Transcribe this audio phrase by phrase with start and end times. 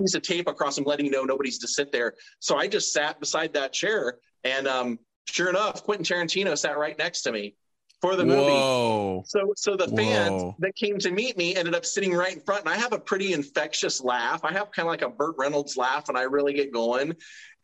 [0.00, 2.14] piece of tape across him letting you know nobody's to sit there.
[2.40, 6.96] So I just sat beside that chair, and um, sure enough, Quentin Tarantino sat right
[6.98, 7.54] next to me
[8.00, 8.50] for the movie.
[8.50, 9.22] Whoa.
[9.26, 10.56] So, so the fans Whoa.
[10.58, 12.98] that came to meet me ended up sitting right in front, and I have a
[12.98, 14.44] pretty infectious laugh.
[14.44, 17.14] I have kind of like a Burt Reynolds laugh, and I really get going.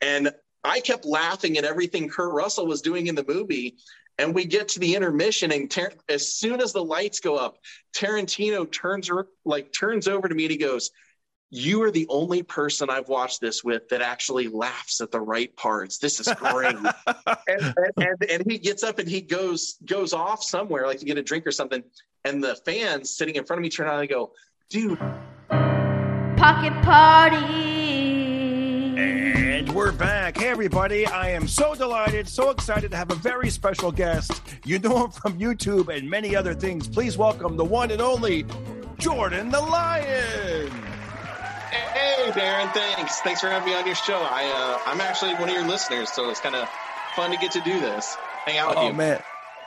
[0.00, 0.30] And
[0.64, 3.76] I kept laughing at everything Kurt Russell was doing in the movie.
[4.20, 7.58] And we get to the intermission, and Tar- as soon as the lights go up,
[7.96, 9.10] Tarantino turns
[9.44, 10.90] like turns over to me and he goes,
[11.50, 15.54] "You are the only person I've watched this with that actually laughs at the right
[15.56, 15.98] parts.
[15.98, 16.94] This is great." and,
[17.48, 21.18] and, and, and he gets up and he goes goes off somewhere like to get
[21.18, 21.82] a drink or something
[22.24, 24.32] and the fans sitting in front of me turn around and go
[24.68, 24.98] dude
[26.38, 27.36] Pocket Party.
[28.96, 30.38] And we're back.
[30.38, 31.04] Hey, everybody.
[31.04, 34.40] I am so delighted, so excited to have a very special guest.
[34.64, 36.86] You know him from YouTube and many other things.
[36.86, 38.46] Please welcome the one and only
[38.98, 40.97] Jordan the Lion.
[41.98, 45.48] Hey darren thanks thanks for having me on your show i uh, i'm actually one
[45.48, 46.68] of your listeners so it's kind of
[47.16, 48.16] fun to get to do this
[48.46, 48.90] hang out with you.
[48.90, 49.20] Oh, man.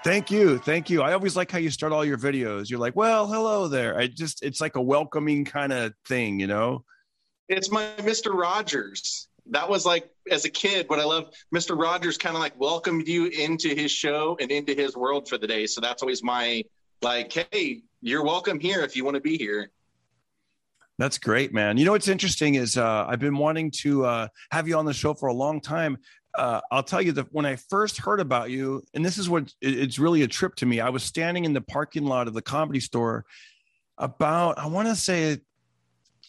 [0.04, 0.58] Thank you.
[0.58, 1.04] Thank you.
[1.04, 2.72] I always like how you start all your videos.
[2.72, 4.00] You're like, well, hello there.
[4.00, 6.86] I just, it's like a welcoming kind of thing, you know?
[7.52, 12.18] it's my mr rogers that was like as a kid what i love mr rogers
[12.18, 15.68] kind of like welcomed you into his show and into his world for the day
[15.68, 16.64] so that's always my
[17.02, 19.70] like hey you're welcome here if you want to be here
[21.02, 21.78] That's great, man.
[21.78, 24.94] You know what's interesting is uh, I've been wanting to uh, have you on the
[24.94, 25.98] show for a long time.
[26.36, 29.52] Uh, I'll tell you that when I first heard about you, and this is what
[29.62, 30.80] it's really a trip to me.
[30.80, 33.26] I was standing in the parking lot of the comedy store
[33.98, 35.40] about, I want to say,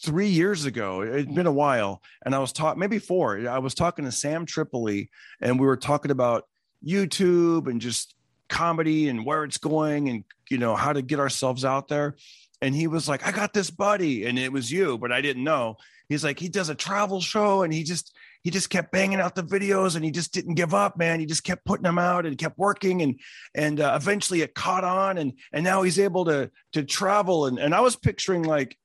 [0.02, 1.02] three years ago.
[1.02, 3.46] It'd been a while, and I was talking maybe four.
[3.46, 5.10] I was talking to Sam Tripoli,
[5.42, 6.48] and we were talking about
[6.82, 8.14] YouTube and just
[8.48, 12.16] comedy and where it's going, and you know how to get ourselves out there
[12.62, 15.42] and he was like, I got this buddy, and it was you, but I didn't
[15.42, 15.76] know.
[16.08, 19.34] He's like, he does a travel show, and he just he just kept banging out
[19.34, 21.18] the videos, and he just didn't give up, man.
[21.18, 23.18] He just kept putting them out and kept working, and
[23.54, 27.58] and uh, eventually it caught on, and and now he's able to to travel, and
[27.58, 28.78] and I was picturing like,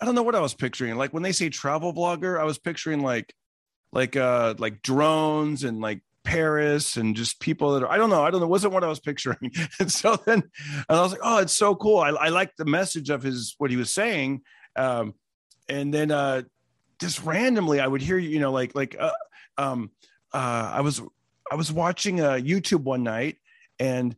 [0.00, 0.96] I don't know what I was picturing.
[0.96, 3.34] Like when they say travel blogger, I was picturing like
[3.92, 8.22] like uh like drones and like Paris and just people that are I don't know
[8.22, 9.52] I don't know it wasn't what I was picturing.
[9.80, 10.42] And so then
[10.88, 11.98] and I was like oh it's so cool.
[11.98, 14.42] I, I like the message of his what he was saying.
[14.76, 15.14] Um
[15.68, 16.42] and then uh
[17.00, 19.10] just randomly I would hear you know like like uh,
[19.58, 19.90] um
[20.32, 21.02] uh I was
[21.50, 23.36] I was watching uh YouTube one night
[23.78, 24.14] and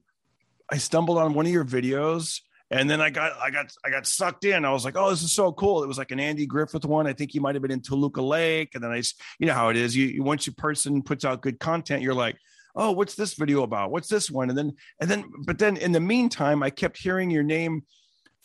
[0.70, 2.40] I stumbled on one of your videos
[2.74, 4.64] and then I got I got I got sucked in.
[4.64, 5.84] I was like, oh, this is so cool.
[5.84, 7.06] It was like an Andy Griffith one.
[7.06, 8.74] I think he might have been in Toluca Lake.
[8.74, 9.00] And then I,
[9.38, 9.94] you know how it is.
[9.94, 12.36] You, once your person puts out good content, you're like,
[12.74, 13.92] oh, what's this video about?
[13.92, 14.48] What's this one?
[14.48, 17.84] And then and then, but then in the meantime, I kept hearing your name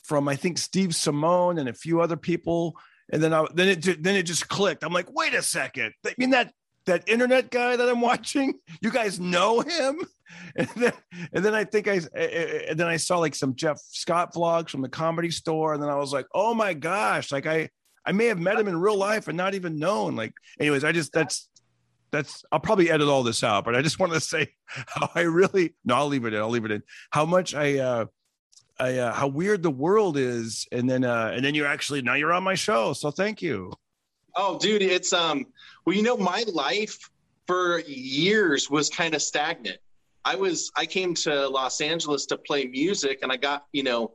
[0.04, 2.78] from I think Steve Simone and a few other people.
[3.12, 4.84] And then I then it then it just clicked.
[4.84, 5.94] I'm like, wait a second.
[6.06, 6.54] I mean that
[6.86, 10.00] that internet guy that I'm watching, you guys know him?
[10.56, 10.94] And then,
[11.34, 14.82] and then I think I, and then I saw like some Jeff Scott vlogs from
[14.82, 15.74] the comedy store.
[15.74, 17.70] And then I was like, oh my gosh, like I,
[18.06, 20.16] I may have met him in real life and not even known.
[20.16, 21.50] Like, anyways, I just, that's,
[22.12, 25.22] that's, I'll probably edit all this out, but I just want to say how I
[25.22, 26.40] really, no, I'll leave it in.
[26.40, 26.84] I'll leave it in.
[27.10, 28.06] How much I, uh,
[28.80, 30.68] I, uh, how weird the world is.
[30.72, 32.94] And then, uh, and then you're actually, now you're on my show.
[32.94, 33.74] So thank you.
[34.42, 35.46] Oh, dude, it's um.
[35.86, 37.10] Well, you know, my life
[37.46, 39.80] for years was kind of stagnant.
[40.24, 44.14] I was I came to Los Angeles to play music, and I got you know,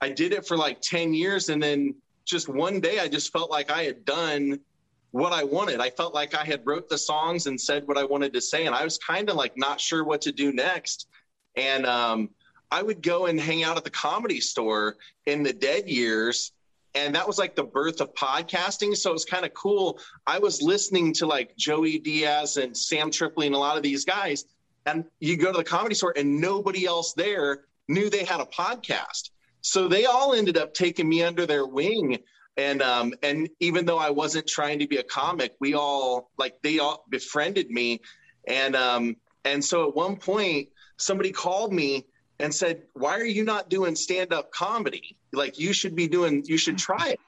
[0.00, 1.94] I did it for like ten years, and then
[2.24, 4.58] just one day I just felt like I had done
[5.12, 5.78] what I wanted.
[5.78, 8.66] I felt like I had wrote the songs and said what I wanted to say,
[8.66, 11.06] and I was kind of like not sure what to do next.
[11.54, 12.30] And um,
[12.72, 14.96] I would go and hang out at the comedy store
[15.26, 16.50] in the dead years.
[16.94, 18.96] And that was like the birth of podcasting.
[18.96, 19.98] So it was kind of cool.
[20.26, 24.04] I was listening to like Joey Diaz and Sam Tripoli and a lot of these
[24.04, 24.44] guys.
[24.86, 28.46] And you go to the comedy store and nobody else there knew they had a
[28.46, 29.30] podcast.
[29.60, 32.18] So they all ended up taking me under their wing.
[32.56, 36.60] And um, and even though I wasn't trying to be a comic, we all like
[36.62, 38.00] they all befriended me.
[38.46, 42.06] And um, and so at one point, somebody called me
[42.38, 45.16] and said, "Why are you not doing stand-up comedy?
[45.32, 46.44] Like you should be doing.
[46.46, 47.20] You should try it."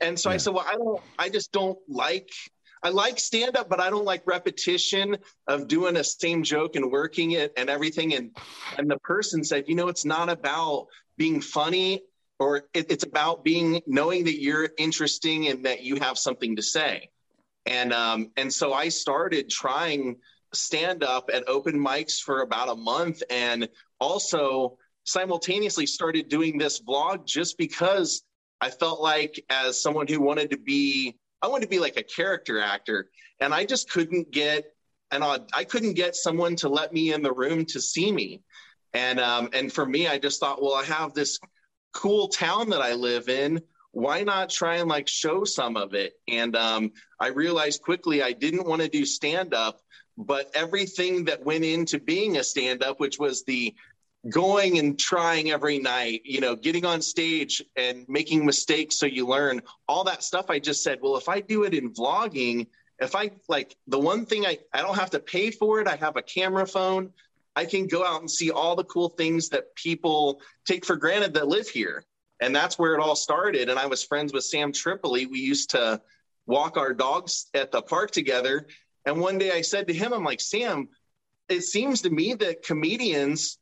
[0.00, 0.34] And so yeah.
[0.34, 1.02] I said, "Well, I don't.
[1.18, 2.30] I just don't like."
[2.82, 5.16] I like stand up, but I don't like repetition
[5.48, 8.12] of doing a same joke and working it and everything.
[8.12, 8.32] And
[8.76, 12.02] and the person said, you know, it's not about being funny
[12.38, 16.62] or it, it's about being knowing that you're interesting and that you have something to
[16.62, 17.08] say.
[17.64, 20.16] And um and so I started trying
[20.52, 23.68] stand up at open mics for about a month and
[23.98, 28.22] also simultaneously started doing this vlog just because
[28.60, 32.02] I felt like as someone who wanted to be I wanted to be like a
[32.02, 33.10] character actor.
[33.38, 34.64] And I just couldn't get
[35.10, 38.42] and I couldn't get someone to let me in the room to see me.
[38.94, 41.38] And um and for me I just thought well I have this
[41.92, 43.60] cool town that I live in.
[43.92, 46.14] Why not try and like show some of it?
[46.26, 49.80] And um I realized quickly I didn't want to do stand up
[50.16, 53.74] but everything that went into being a stand up, which was the
[54.28, 59.26] going and trying every night, you know, getting on stage and making mistakes so you
[59.26, 60.46] learn, all that stuff.
[60.48, 62.66] I just said, well, if I do it in vlogging,
[62.98, 65.96] if I like the one thing I, I don't have to pay for it, I
[65.96, 67.12] have a camera phone.
[67.56, 71.34] I can go out and see all the cool things that people take for granted
[71.34, 72.04] that live here.
[72.40, 73.68] And that's where it all started.
[73.68, 75.26] And I was friends with Sam Tripoli.
[75.26, 76.00] We used to
[76.46, 78.66] walk our dogs at the park together
[79.04, 80.88] and one day I said to him, I'm like, Sam,
[81.48, 83.58] it seems to me that comedians,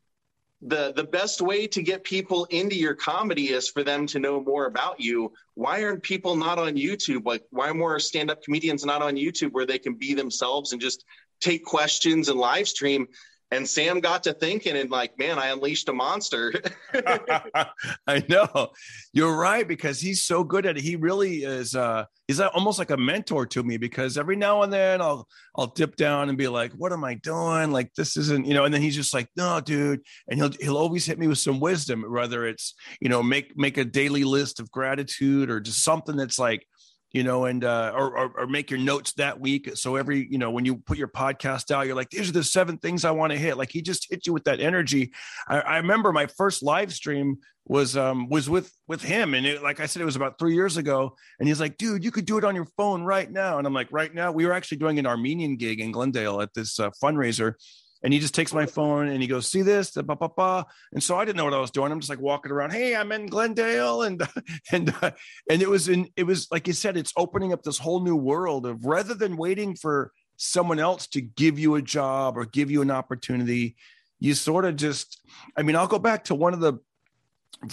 [0.63, 4.41] the the best way to get people into your comedy is for them to know
[4.41, 5.33] more about you.
[5.55, 7.27] Why aren't people not on YouTube?
[7.27, 11.05] Like, why more stand-up comedians not on YouTube where they can be themselves and just
[11.41, 13.09] take questions and live stream?
[13.53, 16.55] And Sam got to thinking and like, man, I unleashed a monster.
[16.95, 18.71] I know.
[19.13, 20.83] You're right because he's so good at it.
[20.83, 24.73] He really is uh he's almost like a mentor to me because every now and
[24.73, 27.73] then I'll I'll dip down and be like, what am I doing?
[27.73, 30.01] Like this isn't, you know, and then he's just like, no, dude.
[30.29, 33.77] And he'll he'll always hit me with some wisdom, whether it's, you know, make make
[33.77, 36.67] a daily list of gratitude or just something that's like
[37.13, 39.71] you know, and uh, or, or, or make your notes that week.
[39.75, 42.45] So every you know when you put your podcast out, you're like, these are the
[42.45, 43.57] seven things I want to hit.
[43.57, 45.13] Like he just hit you with that energy.
[45.49, 49.63] I, I remember my first live stream was um was with with him, and it,
[49.63, 51.15] like I said, it was about three years ago.
[51.39, 53.59] And he's like, dude, you could do it on your phone right now.
[53.59, 56.55] And I'm like, right now, we were actually doing an Armenian gig in Glendale at
[56.55, 57.55] this uh, fundraiser
[58.03, 60.65] and he just takes my phone and he goes, "See this?" Bah, bah, bah.
[60.93, 61.93] And so I didn't know what I was doing.
[61.93, 62.73] I'm just like walking around.
[62.73, 64.23] Hey, I'm in Glendale, and
[64.73, 65.13] and uh,
[65.49, 68.17] and it was in it was like you said, it's opening up this whole new
[68.17, 72.71] world of rather than waiting for someone else to give you a job or give
[72.71, 73.77] you an opportunity,
[74.19, 75.21] you sort of just.
[75.57, 76.79] I mean, I'll go back to one of the.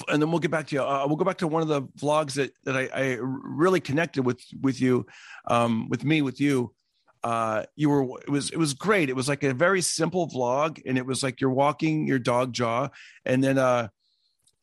[0.08, 0.84] And then we'll get back to you.
[0.84, 4.24] Uh, we'll go back to one of the vlogs that that I, I really connected
[4.24, 5.08] with with you,
[5.48, 6.76] um, with me, with you
[7.24, 9.10] uh you were it was it was great.
[9.10, 12.54] It was like a very simple vlog and it was like you're walking your dog
[12.54, 12.90] jaw
[13.26, 13.90] and then uh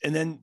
[0.02, 0.40] and then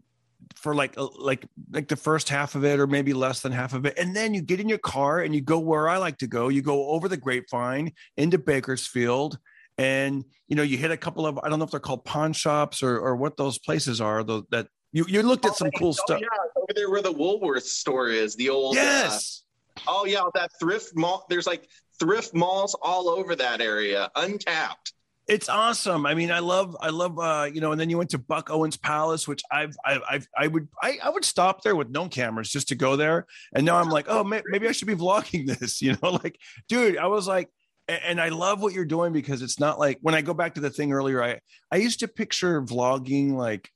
[0.56, 3.74] for like uh, like like the first half of it or maybe less than half
[3.74, 6.18] of it and then you get in your car and you go where i like
[6.18, 6.50] to go.
[6.50, 9.38] You go over the grapevine into bakersfield
[9.78, 12.34] and you know you hit a couple of i don't know if they're called pawn
[12.34, 15.80] shops or or what those places are though that you you looked at some oh,
[15.80, 16.22] cool oh, stuff.
[16.22, 16.28] yeah.
[16.56, 19.44] Over there where the woolworth store is the old uh, yes.
[19.78, 21.68] Uh, oh yeah that thrift mall there's like
[22.00, 24.94] thrift malls all over that area, untapped.
[25.28, 26.06] It's awesome.
[26.06, 28.50] I mean, I love, I love, uh, you know, and then you went to Buck
[28.50, 32.10] Owens Palace, which I've, I, I've, I would, I, I would stop there with no
[32.10, 33.26] cameras just to go there.
[33.56, 36.38] And now I'm like, oh, may, maybe I should be vlogging this, you know, like,
[36.68, 37.50] dude, I was like,
[37.88, 40.62] and I love what you're doing because it's not like when I go back to
[40.62, 41.40] the thing earlier, I,
[41.72, 43.70] I used to picture vlogging like,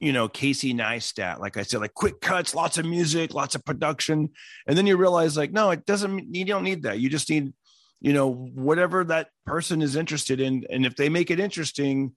[0.00, 3.64] you know, Casey Neistat, like I said, like quick cuts, lots of music, lots of
[3.64, 4.30] production.
[4.66, 7.00] And then you realize, like, no, it doesn't, you don't need that.
[7.00, 7.52] You just need,
[8.00, 10.64] you know, whatever that person is interested in.
[10.70, 12.12] And if they make it interesting,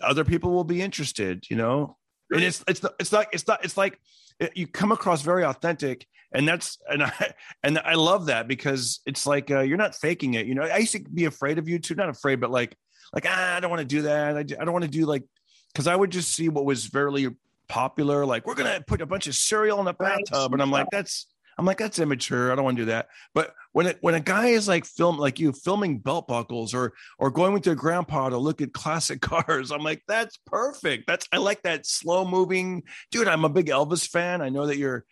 [0.00, 1.96] other people will be interested, you know?
[2.30, 3.98] And it's, it's, it's not, it's not, it's like,
[4.38, 7.32] it, you come across very authentic and that's and i
[7.62, 10.78] and i love that because it's like uh, you're not faking it you know i
[10.78, 12.76] used to be afraid of youtube not afraid but like
[13.12, 15.22] like ah, i don't want to do that i, I don't want to do like
[15.72, 17.28] because i would just see what was very
[17.68, 20.86] popular like we're gonna put a bunch of cereal in a bathtub and i'm like
[20.92, 21.26] that's
[21.58, 22.50] I'm like, that's immature.
[22.50, 23.08] I don't want to do that.
[23.34, 26.92] But when it when a guy is like film like you filming belt buckles or
[27.18, 31.06] or going with your grandpa to look at classic cars, I'm like, that's perfect.
[31.06, 33.28] That's I like that slow moving dude.
[33.28, 34.40] I'm a big Elvis fan.
[34.40, 35.04] I know that you're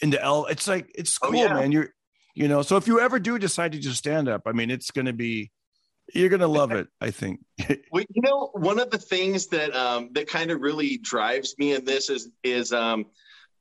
[0.00, 0.46] into El.
[0.46, 1.54] It's like it's oh, cool, oh, yeah.
[1.54, 1.72] man.
[1.72, 1.90] You're
[2.34, 2.62] you know.
[2.62, 5.12] So if you ever do decide to just stand up, I mean, it's going to
[5.12, 5.50] be
[6.14, 7.40] you're gonna love it i think
[7.92, 11.74] well you know one of the things that um that kind of really drives me
[11.74, 13.06] in this is is um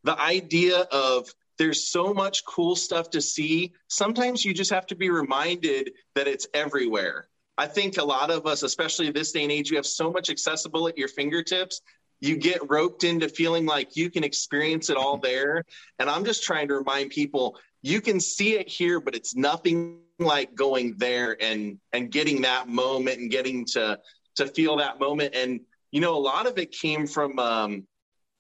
[0.03, 3.73] the idea of there's so much cool stuff to see.
[3.87, 7.27] Sometimes you just have to be reminded that it's everywhere.
[7.57, 10.29] I think a lot of us, especially this day and age, you have so much
[10.29, 11.81] accessible at your fingertips.
[12.19, 15.63] You get roped into feeling like you can experience it all there.
[15.99, 19.99] And I'm just trying to remind people you can see it here, but it's nothing
[20.19, 23.99] like going there and and getting that moment and getting to
[24.35, 25.35] to feel that moment.
[25.35, 27.87] And you know, a lot of it came from um,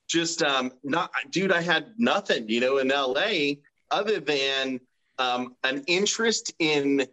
[0.07, 3.55] just um, not, dude, I had nothing, you know, in LA
[3.91, 4.79] other than
[5.17, 7.05] um, an interest in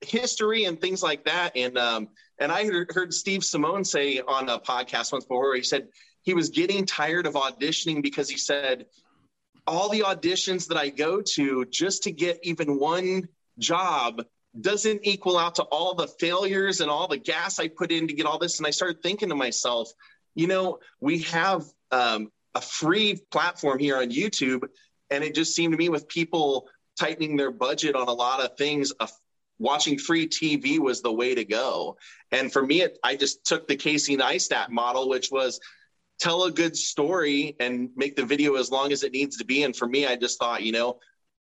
[0.00, 1.56] history and things like that.
[1.56, 5.88] And um, and I heard Steve Simone say on a podcast once before, he said
[6.22, 8.86] he was getting tired of auditioning because he said
[9.66, 13.28] all the auditions that I go to just to get even one
[13.58, 14.22] job
[14.60, 18.14] doesn't equal out to all the failures and all the gas I put in to
[18.14, 18.58] get all this.
[18.58, 19.90] And I started thinking to myself,
[20.34, 24.62] you know, we have um, a free platform here on YouTube.
[25.10, 26.68] And it just seemed to me with people
[26.98, 28.92] tightening their budget on a lot of things,
[29.58, 31.96] watching free TV was the way to go.
[32.30, 35.60] And for me, it, I just took the Casey Neistat model, which was
[36.18, 39.64] tell a good story and make the video as long as it needs to be.
[39.64, 40.98] And for me, I just thought, you know,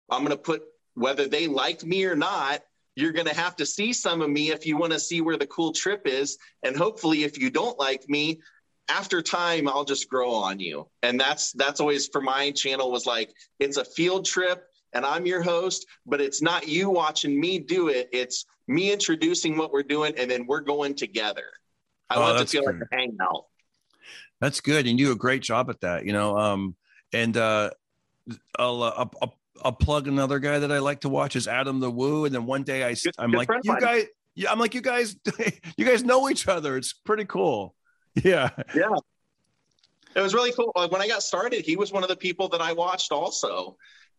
[0.09, 0.63] I'm going to put
[1.01, 2.61] whether they like me or not,
[2.95, 5.39] you're going to have to see some of me if you want to see where
[5.39, 6.37] the cool trip is.
[6.63, 8.41] And hopefully, if you don't like me,
[8.91, 10.89] after time I'll just grow on you.
[11.03, 15.25] And that's that's always for my channel was like it's a field trip and I'm
[15.25, 18.09] your host, but it's not you watching me do it.
[18.13, 21.45] It's me introducing what we're doing and then we're going together.
[22.11, 23.47] I oh, want to feel like a hangout.
[24.41, 24.89] That's good.
[24.89, 26.37] And you do a great job at that, you know.
[26.37, 26.75] Um
[27.13, 27.71] and uh
[28.59, 31.81] I'll, uh, I'll, I'll, I'll plug another guy that I like to watch is Adam
[31.81, 32.25] the Woo.
[32.25, 34.81] And then one day I, good, I'm good like, you guys, yeah, I'm like, you
[34.81, 35.17] guys,
[35.77, 36.77] you guys know each other.
[36.77, 37.75] It's pretty cool.
[38.25, 38.51] Yeah.
[38.75, 38.97] Yeah.
[40.17, 40.73] It was really cool.
[40.75, 43.77] When I got started, he was one of the people that I watched also.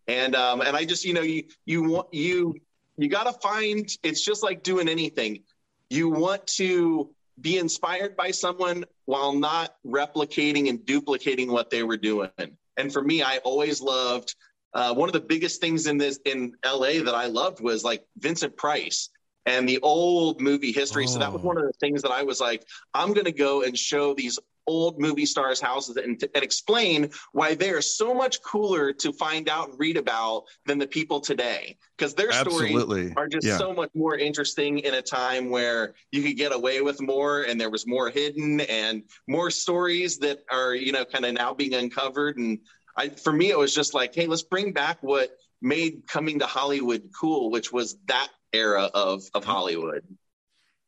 [0.07, 2.55] And um, and I just, you know, you you want you
[2.97, 5.43] you got to find it's just like doing anything.
[5.89, 7.09] You want to
[7.41, 12.29] be inspired by someone while not replicating and duplicating what they were doing.
[12.77, 14.35] And for me, I always loved
[14.73, 18.05] uh, one of the biggest things in this in LA that I loved was like
[18.17, 19.09] Vincent Price
[19.45, 21.05] and the old movie history.
[21.05, 21.11] Oh.
[21.11, 23.63] So that was one of the things that I was like, I'm going to go
[23.63, 28.41] and show these old movie stars' houses and, and, explain why they are so much
[28.43, 31.77] cooler to find out and read about than the people today.
[31.97, 32.79] Because their Absolutely.
[32.79, 33.57] stories are just yeah.
[33.57, 37.59] so much more interesting in a time where you could get away with more and
[37.59, 41.73] there was more hidden and more stories that are, you know, kind of now being
[41.73, 42.37] uncovered.
[42.37, 42.59] And
[42.95, 45.31] I, for me, it was just like, hey, let's bring back what
[45.61, 49.51] made coming to Hollywood cool, which was that era of of mm-hmm.
[49.51, 50.03] Hollywood.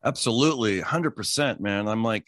[0.03, 1.87] Absolutely, hundred percent, man.
[1.87, 2.25] I'm like,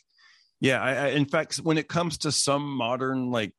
[0.59, 0.81] yeah.
[0.81, 3.53] I, I, in fact, when it comes to some modern like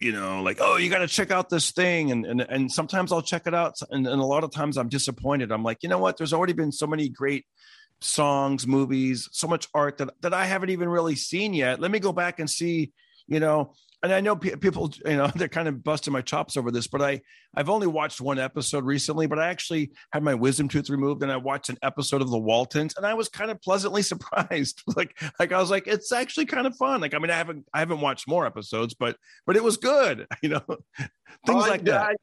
[0.00, 2.10] you know, like, oh, you got to check out this thing.
[2.10, 3.78] And, and, and sometimes I'll check it out.
[3.90, 5.50] And, and a lot of times I'm disappointed.
[5.50, 6.18] I'm like, you know what?
[6.18, 7.46] There's already been so many great
[8.00, 11.80] songs, movies, so much art that, that I haven't even really seen yet.
[11.80, 12.92] Let me go back and see,
[13.26, 13.72] you know,
[14.04, 17.00] and I know people, you know, they're kind of busting my chops over this, but
[17.00, 17.22] I,
[17.56, 21.32] I've only watched one episode recently, but I actually had my wisdom tooth removed and
[21.32, 24.82] I watched an episode of the Waltons and I was kind of pleasantly surprised.
[24.94, 27.00] like, like I was like, it's actually kind of fun.
[27.00, 30.26] Like, I mean, I haven't, I haven't watched more episodes, but, but it was good,
[30.42, 31.08] you know, things
[31.48, 32.02] oh, like I, that.
[32.02, 32.14] I,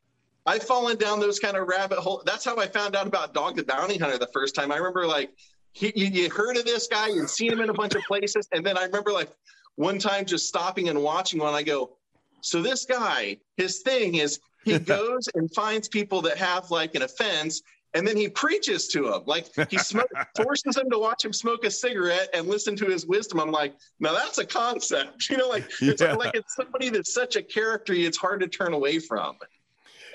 [0.46, 2.22] I've fallen down those kind of rabbit hole.
[2.26, 4.72] That's how I found out about Dog the Bounty Hunter the first time.
[4.72, 5.32] I remember like,
[5.74, 8.48] he, you, you heard of this guy, you'd seen him in a bunch of places.
[8.52, 9.30] And then I remember like,
[9.76, 11.98] one time just stopping and watching one, I go,
[12.42, 17.04] so this guy, his thing is he goes and finds people that have like an
[17.04, 17.62] offense
[17.94, 19.24] and then he preaches to them.
[19.26, 23.06] Like he smoke, forces them to watch him smoke a cigarette and listen to his
[23.06, 23.40] wisdom.
[23.40, 25.30] I'm like, now that's a concept.
[25.30, 26.14] You know, like it's yeah.
[26.14, 29.38] like it's somebody that's such a character it's hard to turn away from.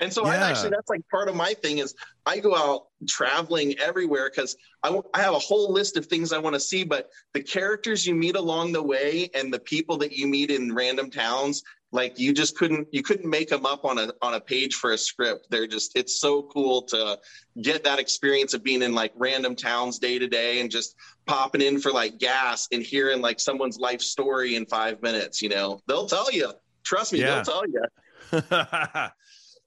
[0.01, 0.31] And so yeah.
[0.33, 4.55] I actually, that's like part of my thing is I go out traveling everywhere because
[4.83, 8.05] I, I have a whole list of things I want to see, but the characters
[8.05, 12.19] you meet along the way and the people that you meet in random towns like
[12.19, 14.97] you just couldn't you couldn't make them up on a on a page for a
[14.97, 17.17] script they're just it's so cool to
[17.61, 21.61] get that experience of being in like random towns day to day and just popping
[21.61, 25.79] in for like gas and hearing like someone's life story in five minutes you know
[25.87, 26.51] they'll tell you
[26.83, 27.41] trust me Yeah.
[27.41, 27.83] they'll tell you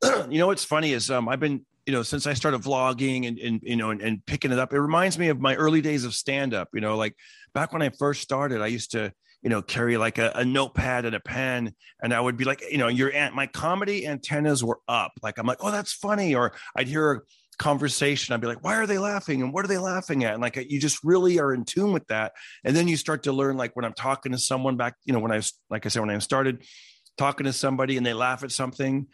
[0.31, 3.39] you know what's funny is um, I've been you know since I started vlogging and,
[3.39, 4.73] and you know and, and picking it up.
[4.73, 6.69] It reminds me of my early days of stand up.
[6.73, 7.15] You know, like
[7.55, 11.05] back when I first started, I used to you know carry like a, a notepad
[11.05, 14.65] and a pen, and I would be like, you know, your aunt, my comedy antennas
[14.65, 15.13] were up.
[15.23, 17.21] Like I'm like, oh, that's funny, or I'd hear a
[17.59, 20.41] conversation i'd be like why are they laughing and what are they laughing at and
[20.41, 22.33] like you just really are in tune with that
[22.65, 25.19] and then you start to learn like when i'm talking to someone back you know
[25.19, 26.65] when i was like i said when i started
[27.19, 29.07] talking to somebody and they laugh at something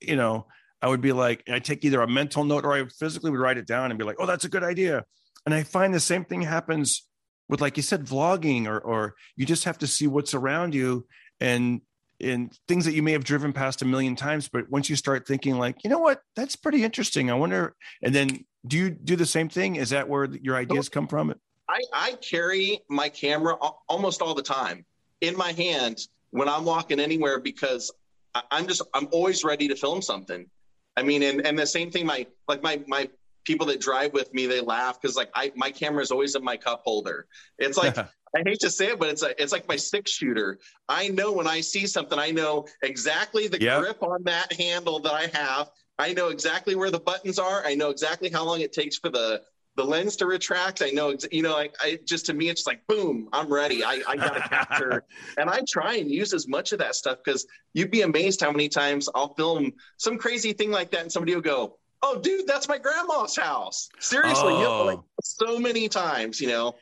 [0.00, 0.46] you know
[0.82, 3.58] I would be like, I take either a mental note or I physically would write
[3.58, 5.04] it down and be like, oh, that's a good idea.
[5.44, 7.06] And I find the same thing happens
[7.48, 11.06] with, like you said, vlogging, or or you just have to see what's around you
[11.40, 11.80] and
[12.20, 14.48] and things that you may have driven past a million times.
[14.48, 17.30] But once you start thinking, like, you know what, that's pretty interesting.
[17.30, 17.74] I wonder.
[18.02, 19.76] And then do you do the same thing?
[19.76, 21.34] Is that where your ideas come from?
[21.68, 23.54] I, I carry my camera
[23.88, 24.84] almost all the time
[25.20, 25.98] in my hand
[26.30, 27.90] when I'm walking anywhere because
[28.34, 30.48] I- I'm just I'm always ready to film something.
[30.96, 32.06] I mean, and and the same thing.
[32.06, 33.08] My like my my
[33.44, 36.44] people that drive with me, they laugh because like I my camera is always in
[36.44, 37.26] my cup holder.
[37.58, 37.96] It's like
[38.36, 40.58] I hate to say it, but it's like it's like my six shooter.
[40.88, 43.80] I know when I see something, I know exactly the Yep.
[43.80, 45.70] grip on that handle that I have.
[45.98, 47.64] I know exactly where the buttons are.
[47.66, 49.42] I know exactly how long it takes for the
[49.80, 50.82] the lens to retract.
[50.82, 53.82] I know, you know, I, I just to me, it's like boom, I'm ready.
[53.82, 55.04] I, I got to capture,
[55.38, 58.50] and I try and use as much of that stuff because you'd be amazed how
[58.50, 62.46] many times I'll film some crazy thing like that, and somebody will go, "Oh, dude,
[62.46, 64.84] that's my grandma's house." Seriously, you know, Oh.
[64.84, 66.74] like so many times, you know.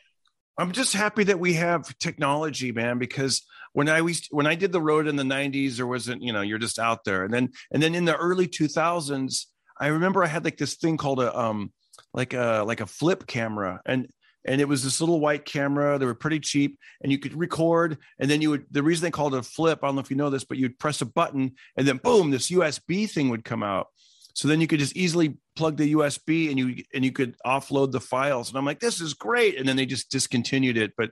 [0.58, 4.72] I'm just happy that we have technology, man, because when I was when I did
[4.72, 7.22] the road in the 90s, there wasn't, you know, you're just out there.
[7.22, 9.46] And then and then in the early 2000s,
[9.80, 11.72] I remember I had like this thing called a um
[12.14, 14.08] like a like a flip camera and
[14.48, 15.98] and it was this little white camera.
[15.98, 17.98] They were pretty cheap, and you could record.
[18.18, 18.64] And then you would.
[18.70, 20.56] The reason they called it a flip, I don't know if you know this, but
[20.56, 23.88] you'd press a button, and then boom, this USB thing would come out.
[24.34, 27.92] So then you could just easily plug the USB, and you and you could offload
[27.92, 28.48] the files.
[28.48, 29.58] And I'm like, this is great.
[29.58, 30.92] And then they just discontinued it.
[30.96, 31.10] But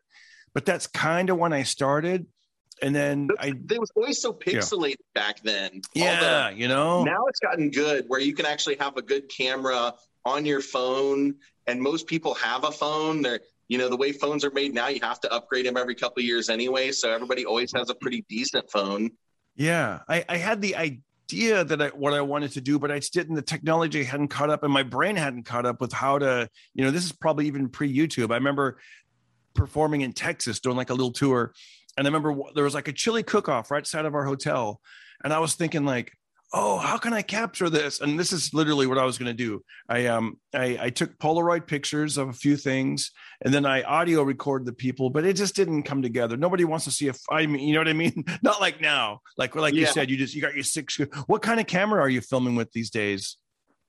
[0.55, 2.27] but that's kind of when I started.
[2.83, 5.81] And then I It was always so pixelated back then.
[5.95, 9.29] The- yeah, you know, now it's gotten good where you can actually have a good
[9.29, 11.35] camera on your phone
[11.67, 14.89] and most people have a phone they're you know the way phones are made now
[14.89, 17.95] you have to upgrade them every couple of years anyway so everybody always has a
[17.95, 19.09] pretty decent phone
[19.57, 22.99] Yeah, I, I had the idea that I, what I wanted to do, but I
[22.99, 23.35] just didn't.
[23.35, 26.49] The technology hadn't caught up, and my brain hadn't caught up with how to.
[26.75, 28.31] You know, this is probably even pre YouTube.
[28.31, 28.79] I remember
[29.55, 31.55] performing in Texas, doing like a little tour,
[31.97, 34.81] and I remember there was like a chili cook off right side of our hotel,
[35.25, 36.13] and I was thinking like,
[36.53, 38.01] oh, how can I capture this?
[38.01, 39.63] And this is literally what I was going to do.
[39.89, 43.11] I um I, I took Polaroid pictures of a few things,
[43.45, 46.37] and then I audio recorded the people, but it just didn't come together.
[46.37, 48.25] Nobody wants to see if I mean, you know what I mean?
[48.43, 49.21] Not like now.
[49.37, 50.99] Like like you said, you just you got your six.
[51.27, 53.37] What kind of camera are you filming with these days?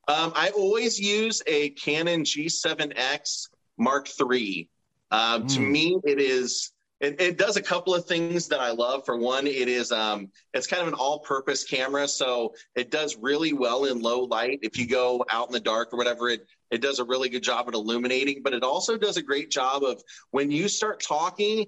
[0.10, 4.70] um, i always use a canon g7x mark iii
[5.12, 5.72] um, to Hmm.
[5.74, 9.06] me it is it, it does a couple of things that i love.
[9.06, 13.54] For one it is um, it's kind of an all-purpose camera so it does really
[13.54, 14.60] well in low light.
[14.62, 17.44] If you go out in the dark or whatever it it does a really good
[17.44, 21.66] job at illuminating but it also does a great job of when you start talking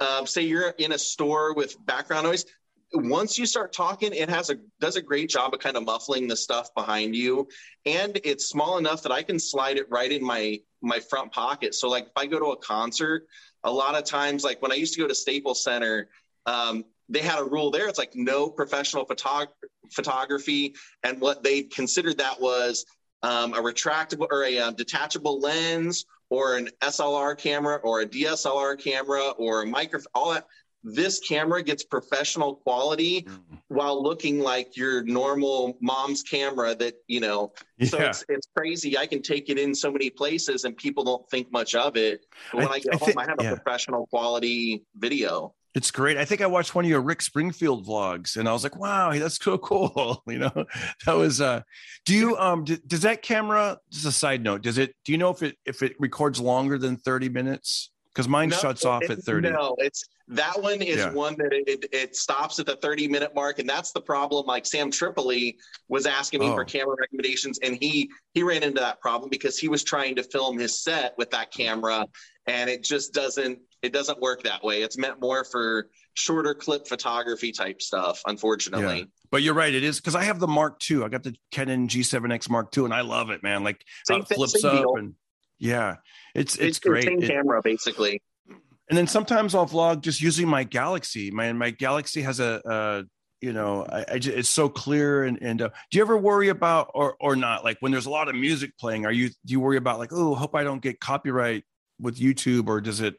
[0.00, 2.44] um, say you're in a store with background noise
[2.94, 6.28] once you start talking it has a does a great job of kind of muffling
[6.28, 7.48] the stuff behind you
[7.86, 11.74] and it's small enough that i can slide it right in my my front pocket.
[11.74, 13.26] So like if i go to a concert
[13.64, 16.08] a lot of times like when i used to go to staples center
[16.46, 17.88] um, they had a rule there.
[17.88, 19.48] It's like no professional photog-
[19.90, 20.74] photography.
[21.02, 22.86] And what they considered that was
[23.22, 28.82] um, a retractable or a um, detachable lens or an slr camera or a dslr
[28.82, 30.46] camera or a micro all that
[30.84, 33.26] this camera gets professional quality
[33.68, 37.52] while looking like your normal mom's camera that you know
[37.84, 41.28] so it's, it's crazy i can take it in so many places and people don't
[41.30, 43.44] think much of it but when I- i, get I home think- i have a
[43.44, 43.54] yeah.
[43.54, 46.18] professional quality video It's great.
[46.18, 49.10] I think I watched one of your Rick Springfield vlogs, and I was like, "Wow,
[49.16, 50.66] that's so cool." You know,
[51.06, 51.40] that was.
[51.40, 51.62] uh
[52.04, 52.64] Do you um?
[52.64, 53.78] d- does that camera?
[53.90, 54.60] Just a side note.
[54.62, 54.92] Does it?
[55.06, 57.88] Do you know if it if it records longer than thirty minutes?
[58.14, 59.50] Because mine No, shuts off at thirty.
[59.50, 61.12] No, it's that one is Yeah.
[61.12, 64.46] one that it, it, stops at the 30 minute mark, and that's the problem.
[64.46, 66.54] Like Sam Tripoli was asking me Oh.
[66.54, 70.22] for camera recommendations, and he he ran into that problem because he was trying to
[70.22, 72.06] film his set with that camera,
[72.46, 74.82] and it just doesn't it doesn't work that way.
[74.82, 78.98] It's meant more for shorter clip photography type stuff, unfortunately.
[78.98, 79.04] Yeah.
[79.30, 79.74] But you're right.
[79.74, 81.02] It is because I have the Mark II.
[81.02, 83.64] I got the Canon G7X Mark II, and I love it, man.
[83.64, 84.94] Like Same it flips up, deal.
[84.96, 85.14] and
[85.62, 85.96] yeah,
[86.34, 87.04] it's it's, It's, great.
[87.04, 88.20] same It- camera, basically.
[88.90, 91.30] and then sometimes I'll vlog just using my Galaxy.
[91.30, 93.02] My my Galaxy has a, uh
[93.40, 95.24] you know, I, I ju- it's so clear.
[95.24, 97.64] And and uh, do you ever worry about or or not?
[97.64, 100.12] Like when there's a lot of music playing, are you do you worry about like,
[100.12, 101.64] oh, hope I don't get copyright
[102.00, 103.14] with YouTube, or does it?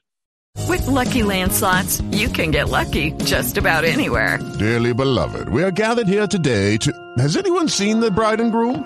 [0.70, 4.38] With Lucky Land slots, you can get lucky just about anywhere.
[4.60, 6.92] Dearly beloved, we are gathered here today to.
[7.18, 8.86] Has anyone seen the bride and groom?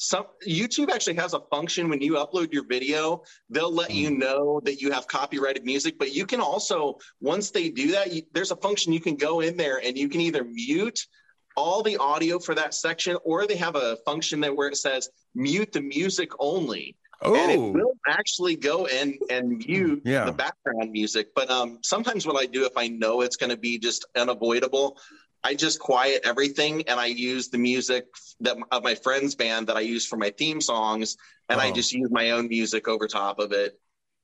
[0.00, 4.58] some YouTube actually has a function when you upload your video, they'll let you know
[4.64, 5.98] that you have copyrighted music.
[5.98, 9.40] But you can also, once they do that, you, there's a function you can go
[9.40, 11.06] in there and you can either mute
[11.54, 15.10] all the audio for that section, or they have a function that where it says
[15.34, 16.96] mute the music only.
[17.22, 20.24] And it oh, will actually go in and mute Yeah.
[20.24, 21.34] the background music.
[21.34, 24.98] But um, sometimes what I do if I know it's going to be just unavoidable,
[25.42, 28.06] I just quiet everything and I use the music
[28.40, 31.16] that of my friend's band that I use for my theme songs,
[31.48, 31.72] and I Oh.
[31.72, 33.78] just use my own music over top of it.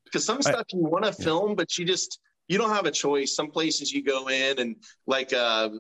[0.05, 2.91] Because some I- stuff you want to film, but you just you don't have a
[2.93, 3.35] choice.
[3.35, 4.77] Some places you go in and
[5.07, 5.71] like uh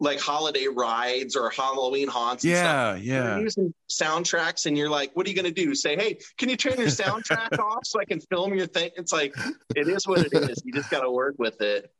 [0.00, 2.44] like holiday rides or Halloween haunts.
[2.44, 3.38] And stuff, yeah, you're yeah.
[3.40, 5.74] using soundtracks and you're like, what are you going to do?
[5.74, 8.90] Say, hey, can you turn your soundtrack off so I can film your thing?
[8.96, 9.34] It's like,
[9.74, 10.62] it is what it is.
[10.64, 11.92] You just got to work with it.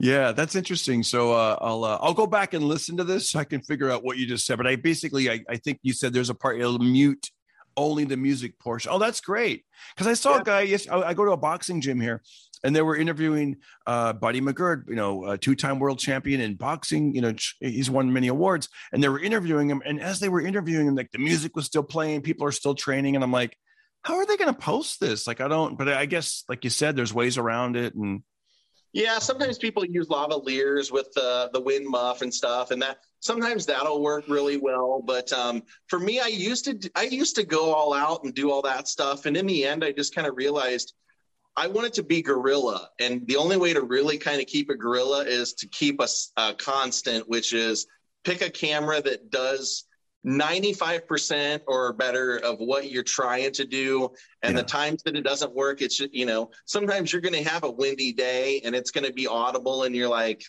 [0.00, 1.02] Yeah, that's interesting.
[1.02, 3.90] So uh, I'll uh, I'll go back and listen to this so I can figure
[3.90, 4.56] out what you just said.
[4.58, 7.30] But I basically I, I think you said there's a part it'll mute
[7.76, 8.90] only the music portion.
[8.92, 9.64] Oh, that's great.
[9.94, 10.40] Because I saw Yeah.
[10.40, 10.60] a guy.
[10.62, 12.22] Yes, I, I go to a boxing gym here,
[12.62, 17.14] and they were interviewing uh, Buddy McGirt, you know, a two-time world champion in boxing.
[17.14, 19.82] You know, he's won many awards, and they were interviewing him.
[19.84, 22.74] And as they were interviewing him, like the music was still playing, people are still
[22.74, 23.56] training, and I'm like,
[24.02, 25.26] how are they going to post this?
[25.26, 25.78] Like, I don't.
[25.78, 28.22] But I guess, like you said, there's ways around it, and
[28.94, 33.66] Yeah, sometimes people use lavaliers with the the wind muff and stuff, and that sometimes
[33.66, 35.02] that'll work really well.
[35.04, 38.52] But um, for me, I used to I used to go all out and do
[38.52, 40.94] all that stuff, and in the end, I just kind of realized
[41.56, 44.76] I wanted to be guerrilla, and the only way to really kind of keep a
[44.76, 46.00] guerrilla is to keep
[46.36, 47.88] a constant, which is
[48.22, 49.86] pick a camera that does
[50.24, 54.10] 95% or better of what you're trying to do
[54.42, 54.62] and Yeah.
[54.62, 57.70] the times that it doesn't work it's you know sometimes you're going to have a
[57.70, 60.42] windy day and it's going to be audible and you're like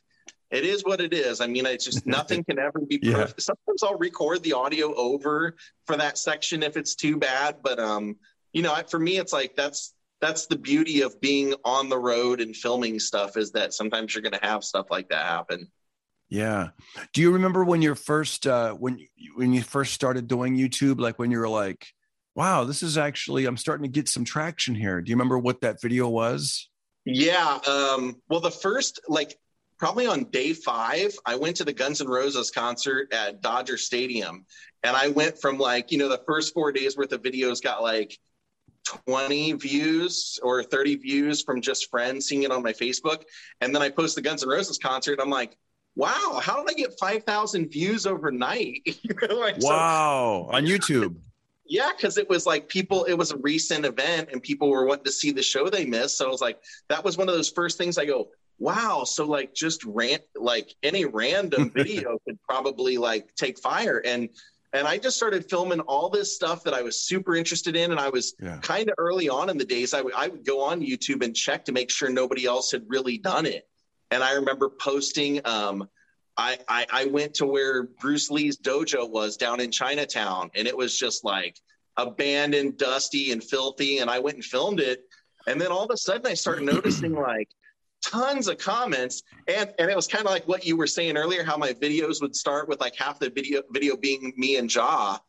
[0.51, 3.15] it is what it is i mean it's just nothing can ever be Yeah.
[3.15, 5.55] perfect sometimes i'll record the audio over
[5.87, 8.15] for that section if it's too bad but um
[8.53, 12.39] you know for me it's like that's that's the beauty of being on the road
[12.39, 15.67] and filming stuff is that sometimes you're going to have stuff like that happen
[16.29, 16.69] Yeah.
[17.13, 18.99] Do you remember when you're first uh when
[19.35, 21.87] when you first started doing YouTube like when you were like
[22.33, 25.01] wow this is actually I'm starting to get some traction here.
[25.01, 26.69] Do you remember what that video was?
[27.05, 27.59] Yeah.
[27.67, 29.37] Um, well, the first, like,
[29.77, 34.45] probably on day five, I went to the Guns N' Roses concert at Dodger Stadium.
[34.83, 37.83] And I went from, like, you know, the first four days worth of videos got
[37.83, 38.17] like
[39.07, 43.23] 20 views or 30 views from just friends seeing it on my Facebook.
[43.61, 45.19] And then I post the Guns N' Roses concert.
[45.21, 45.55] I'm like,
[45.95, 48.81] wow, how did I get 5,000 views overnight?
[49.29, 51.15] like, so- Wow, on YouTube.
[51.65, 55.05] yeah, because it was like people, it was a recent event and people were wanting
[55.05, 56.17] to see the show they missed.
[56.17, 58.29] So I was like, that was one of those first things I go,
[58.59, 59.03] wow.
[59.05, 64.01] So like just rant, like any random video could probably like take fire.
[64.05, 64.29] And,
[64.73, 67.91] and I just started filming all this stuff that I was super interested in.
[67.91, 68.57] And I was Yeah.
[68.61, 71.33] kind of early on in the days, I would I would go on YouTube and
[71.33, 73.67] check to make sure nobody else had really done it.
[74.11, 75.89] And I remember posting, um,
[76.37, 80.75] I, I, I went to where Bruce Lee's dojo was down in Chinatown, and it
[80.75, 81.59] was just like
[81.97, 83.99] abandoned, dusty, and filthy.
[83.99, 85.03] And I went and filmed it.
[85.47, 87.49] And then all of a sudden, I started noticing like
[88.05, 91.43] tons of comments and and it was kind of like what you were saying earlier
[91.43, 95.19] how my videos would start with like half the video video being me and jaw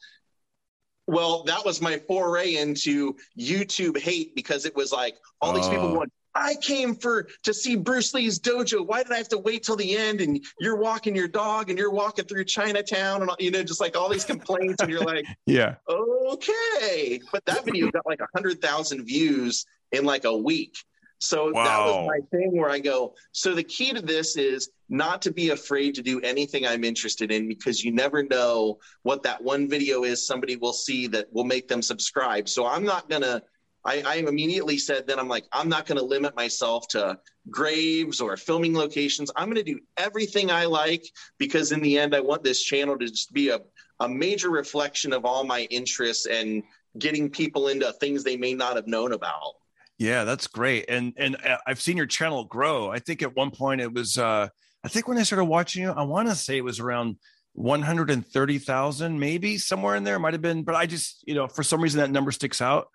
[1.07, 5.91] well that was my foray into youtube hate because it was like all these people
[5.93, 8.87] going I came for to see Bruce Lee's dojo.
[8.87, 10.21] Why did I have to wait till the end?
[10.21, 13.97] And you're walking your dog, and you're walking through Chinatown, and you know, just like
[13.97, 15.77] all these complaints, and you're like, Yeah.
[15.89, 17.21] okay.
[17.33, 20.77] But that video got like a hundred thousand views in like a week.
[21.19, 25.23] So that was my thing where I go, so the key to this is not
[25.23, 29.43] to be afraid to do anything I'm interested in because you never know what that
[29.43, 32.51] one video is somebody will see that will make them subscribe.
[32.51, 33.43] So I'm not gonna
[33.87, 37.19] I, I immediately said then I'm like, I'm not gonna limit myself to
[37.51, 39.31] graves or filming locations.
[39.37, 41.07] I'm gonna do everything I like
[41.39, 43.61] because in the end I want this channel to just be a,
[44.01, 46.63] a major reflection of all my interests and
[46.99, 49.55] getting people into things they may not have known about.
[49.99, 50.87] Yeah, that's great.
[50.89, 52.91] And and uh, I've seen your channel grow.
[52.91, 54.49] I think at one point it was uh
[54.85, 57.17] I think when I started watching you, I want to say it was around
[57.55, 61.81] 130,000 maybe somewhere in there might have been, but I just, you know, for some
[61.81, 62.89] reason that number sticks out.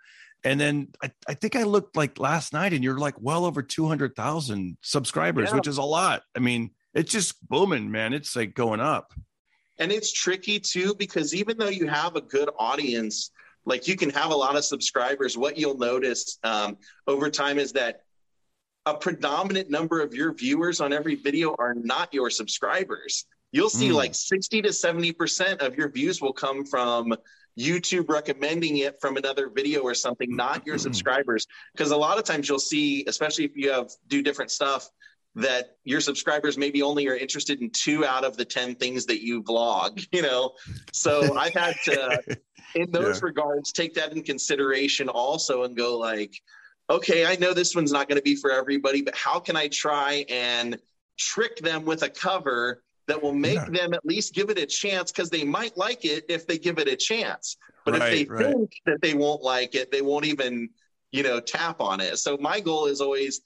[0.43, 3.61] And then I, I think I looked like last night and you're like well over
[3.61, 5.55] 200,000 subscribers, Yeah.
[5.55, 6.23] which is a lot.
[6.35, 8.13] I mean, it's just booming, man.
[8.13, 9.13] It's like going up.
[9.79, 13.31] And it's tricky too, because even though you have a good audience,
[13.65, 16.77] like you can have a lot of subscribers, what you'll notice um,
[17.07, 18.01] over time is that
[18.87, 23.25] a predominant number of your viewers on every video are not your subscribers.
[23.51, 23.95] You'll see Mm.
[23.95, 27.13] like 60 to 70% of your views will come from
[27.59, 30.83] YouTube recommending it from another video or something, not your mm-hmm.
[30.83, 31.47] subscribers.
[31.73, 34.89] Because a lot of times you'll see, especially if you have do different stuff,
[35.35, 39.23] that your subscribers maybe only are interested in two out of the 10 things that
[39.23, 40.51] you vlog, you know?
[40.91, 42.21] So I've had to,
[42.75, 43.27] in those Yeah.
[43.27, 46.33] regards, take that in consideration also and go like,
[46.89, 49.69] okay, I know this one's not going to be for everybody, but how can I
[49.69, 50.77] try and
[51.17, 53.69] trick them with a cover that will make Yeah.
[53.69, 56.79] them at least give it a chance because they might like it if they give
[56.79, 57.57] it a chance.
[57.85, 58.53] But Right, if they right.
[58.53, 60.69] think that they won't like it, they won't even,
[61.11, 62.17] you know, tap on it.
[62.19, 63.41] So my goal is always,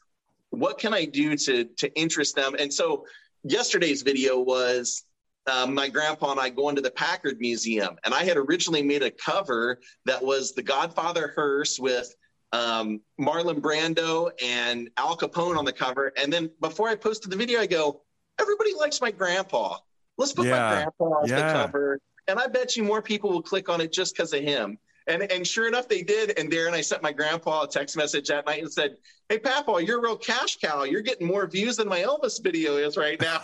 [0.50, 2.56] what can I do to to interest them?
[2.60, 3.06] And so
[3.44, 5.04] yesterday's video was
[5.48, 9.04] um, my grandpa and I going to the Packard Museum, and I had originally made
[9.04, 12.14] a cover that was the Godfather hearse with
[12.52, 16.14] um, Marlon Brando and Al Capone on the cover.
[16.18, 18.02] And then before I posted the video, I go,
[18.40, 19.78] everybody likes my grandpa.
[20.18, 20.52] Let's put Yeah.
[20.60, 21.36] my grandpa as Yeah.
[21.48, 22.00] the cover.
[22.28, 24.78] And I bet you more people will click on it just because of him.
[25.08, 26.38] And and sure enough, they did.
[26.40, 28.98] And Darren, I sent my grandpa a text message that night and said,
[29.30, 30.82] "Hey, Papa, you're a real cash cow.
[30.82, 33.44] You're getting more views than my Elvis video is right now."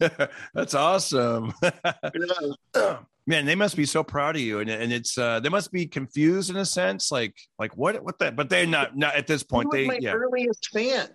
[0.54, 1.52] That's awesome.
[1.62, 2.98] Yeah.
[3.28, 5.86] Man, they must be so proud of you, and and it's uh, they must be
[5.86, 9.42] confused in a sense, like like what what that, but they're not not at this
[9.42, 9.68] point.
[9.72, 11.08] He They was my yeah, earliest fan.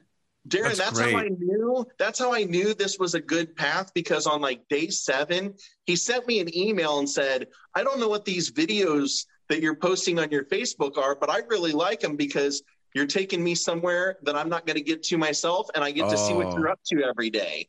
[0.47, 1.85] Darren, That's that's, how I knew.
[1.99, 5.53] That's how I knew this was a good path because on like day seven,
[5.85, 9.75] he sent me an email and said, "I don't know what these videos that you're
[9.75, 12.63] posting on your Facebook are, but I really like them because
[12.95, 16.09] you're taking me somewhere that I'm not going to get to myself, and I get
[16.09, 16.57] to see what Oh.
[16.57, 17.67] you're up to every day."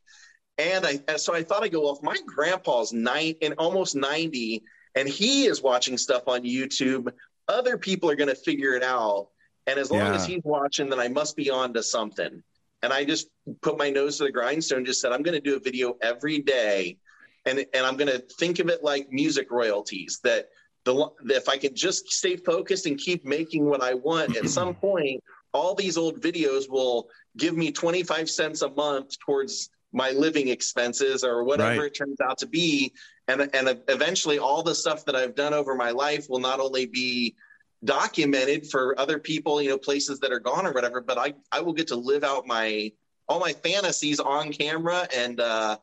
[0.56, 3.94] And I and so I thought I go, well, if my grandpa's nine and almost
[3.96, 4.62] ninety,
[4.94, 7.12] and he is watching stuff on YouTube,
[7.48, 9.28] other people are going to figure it out.
[9.66, 10.14] And as long Yeah.
[10.14, 12.42] as he's watching, then I must be on to something.
[12.82, 13.28] And I just
[13.60, 15.96] put my nose to the grindstone, and just said, I'm going to do a video
[16.02, 16.98] every day.
[17.44, 20.48] And, and I'm going to think of it like music royalties that
[20.84, 24.74] the, if I can just stay focused and keep making what I want, at some
[24.80, 30.48] point, all these old videos will give me 25 cents a month towards my living
[30.48, 31.86] expenses or whatever Right.
[31.86, 32.92] it turns out to be.
[33.28, 36.86] And, and eventually, all the stuff that I've done over my life will not only
[36.86, 37.36] be
[37.84, 41.60] documented for other people, you know, places that are gone or whatever, but I, I
[41.60, 42.92] will get to live out my
[43.28, 45.76] all my fantasies on camera and uh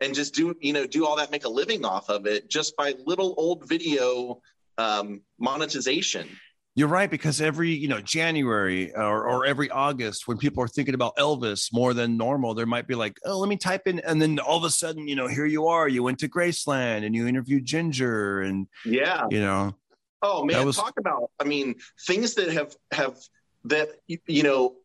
[0.00, 2.76] and just do you know do all that make a living off of it just
[2.76, 4.40] by little old video
[4.78, 6.28] um monetization.
[6.74, 10.94] You're right because every you know January or, or every August when people are thinking
[10.94, 14.20] about Elvis more than normal, there might be like, oh, let me type in, and
[14.20, 17.14] then all of a sudden, you know, here you are, you went to Graceland and
[17.14, 19.24] you interviewed Ginger, and yeah.
[19.30, 19.74] you know,
[20.22, 21.76] Oh man, was- talk about I mean
[22.06, 23.16] things that have have
[23.64, 24.76] that you- know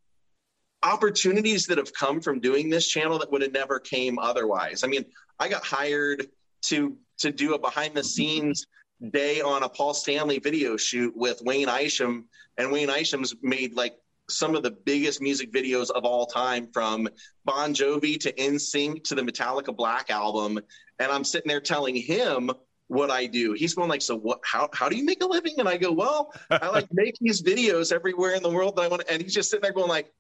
[0.83, 4.83] opportunities that have come from doing this channel that would have never came otherwise.
[4.83, 5.05] I mean,
[5.39, 6.27] I got hired
[6.63, 8.65] to to do a behind the scenes
[9.11, 13.95] day on a Paul Stanley video shoot with Wayne Isham and Wayne Isham's made like
[14.29, 17.09] some of the biggest music videos of all time from
[17.43, 20.59] Bon Jovi to NSYNC to the Metallica Black album
[20.99, 22.51] and I'm sitting there telling him
[22.91, 23.53] what I do.
[23.53, 24.41] He's going like, so what?
[24.43, 25.55] How how do you make a living?
[25.59, 28.87] And I go, well, I like make these videos everywhere in the world that I
[28.89, 29.03] want.
[29.09, 30.11] And he's just sitting there going like,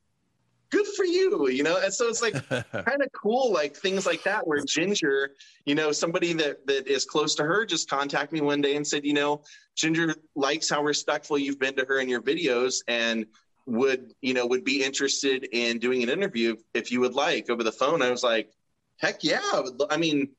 [0.69, 1.81] good for you, you know?
[1.83, 5.31] And so it's like kind of cool, like things like that, where Ginger,
[5.65, 8.87] you know, somebody that that is close to her just contacted me one day and
[8.87, 9.43] said, you know,
[9.75, 13.25] Ginger likes how respectful you've been to her in your videos and
[13.65, 17.63] would, you know, would be interested in doing an interview if you would like over
[17.63, 18.01] the phone.
[18.01, 18.49] I was like,
[18.95, 19.61] heck yeah.
[19.89, 20.29] I mean,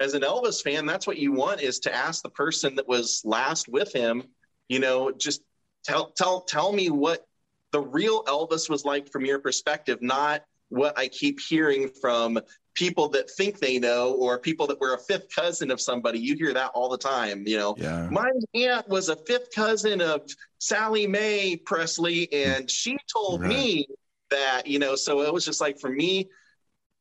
[0.00, 3.22] as an Elvis fan, that's what you want is to ask the person that was
[3.24, 4.24] last with him,
[4.68, 5.42] you know, just
[5.84, 7.26] tell tell tell me what
[7.72, 12.38] the real Elvis was like from your perspective, not what I keep hearing from
[12.74, 16.18] people that think they know or people that were a fifth cousin of somebody.
[16.18, 17.46] You hear that all the time.
[17.46, 18.08] You know, yeah.
[18.10, 20.22] my aunt was a fifth cousin of
[20.58, 23.48] Sally Mae Presley, and she told right.
[23.48, 23.88] me
[24.30, 26.28] that, you know, so it was just like for me,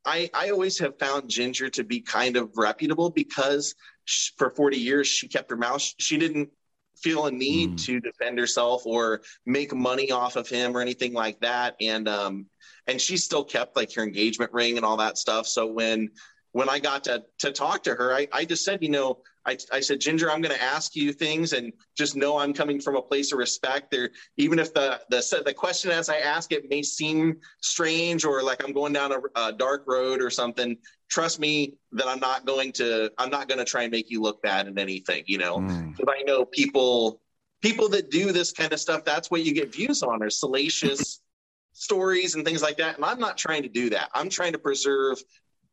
[0.05, 3.73] I, I always have found Ginger to be kind of reputable because
[4.05, 5.81] she, for 40 years she kept her mouth.
[5.99, 6.49] She didn't
[6.97, 7.85] feel a need mm.
[7.85, 11.75] to defend herself or make money off of him or anything like that.
[11.81, 12.47] And um,
[12.87, 15.47] and she still kept like her engagement ring and all that stuff.
[15.47, 16.09] So when
[16.51, 19.57] when I got to to talk to her, I, I just said, you know, I,
[19.71, 22.95] I said, Ginger, I'm going to ask you things, and just know I'm coming from
[22.95, 23.91] a place of respect.
[23.91, 28.41] There, even if the the the question as I ask it may seem strange or
[28.41, 30.77] like I'm going down a, a dark road or something.
[31.09, 34.21] Trust me that I'm not going to I'm not going to try and make you
[34.21, 35.23] look bad in anything.
[35.27, 36.09] You know, because mm.
[36.09, 37.21] I know people
[37.61, 39.03] people that do this kind of stuff.
[39.05, 41.21] That's what you get views on, are salacious
[41.73, 42.97] stories and things like that.
[42.97, 44.09] And I'm not trying to do that.
[44.13, 45.21] I'm trying to preserve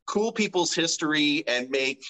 [0.07, 2.05] cool people's history and make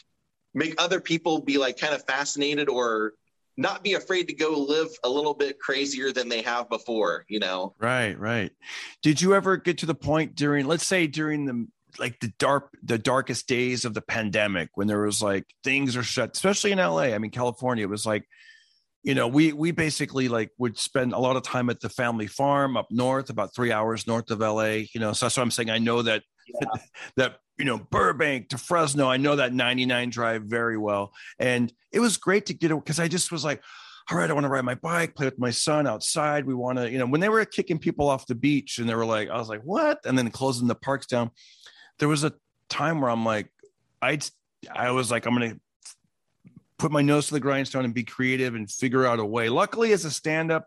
[0.55, 3.15] make other people be like kind of fascinated or
[3.57, 7.39] not be afraid to go live a little bit crazier than they have before you
[7.39, 7.75] know?
[7.79, 8.53] Right right.
[9.03, 11.67] Did you ever get to the point during let's say during the
[11.99, 16.03] like the dark the darkest days of the pandemic when there was like things are
[16.03, 18.25] shut especially in la i mean california it was like
[19.03, 22.27] you know we we basically like would spend a lot of time at the family
[22.27, 25.13] farm up north about three hours north of la you know?
[25.13, 26.81] So that's what i'm saying i know that yeah.
[27.17, 29.09] that you know burbank to fresno.
[29.09, 31.13] I know that 99 drive very well.
[31.39, 33.63] And it was great to get it because i just was like
[34.11, 36.47] all right i want to ride my bike play with my son outside.
[36.47, 38.95] We want to you know when they were kicking people off the beach and they
[38.95, 40.01] were like i was like what?
[40.05, 41.31] And then closing the parks down.
[41.99, 42.33] There was a
[42.71, 43.51] time where i'm like
[44.01, 44.19] i
[44.75, 45.57] i was like i'm gonna
[46.79, 49.51] put my nose to the grindstone and be creative and figure out a way.
[49.51, 50.67] Luckily, as a stand up,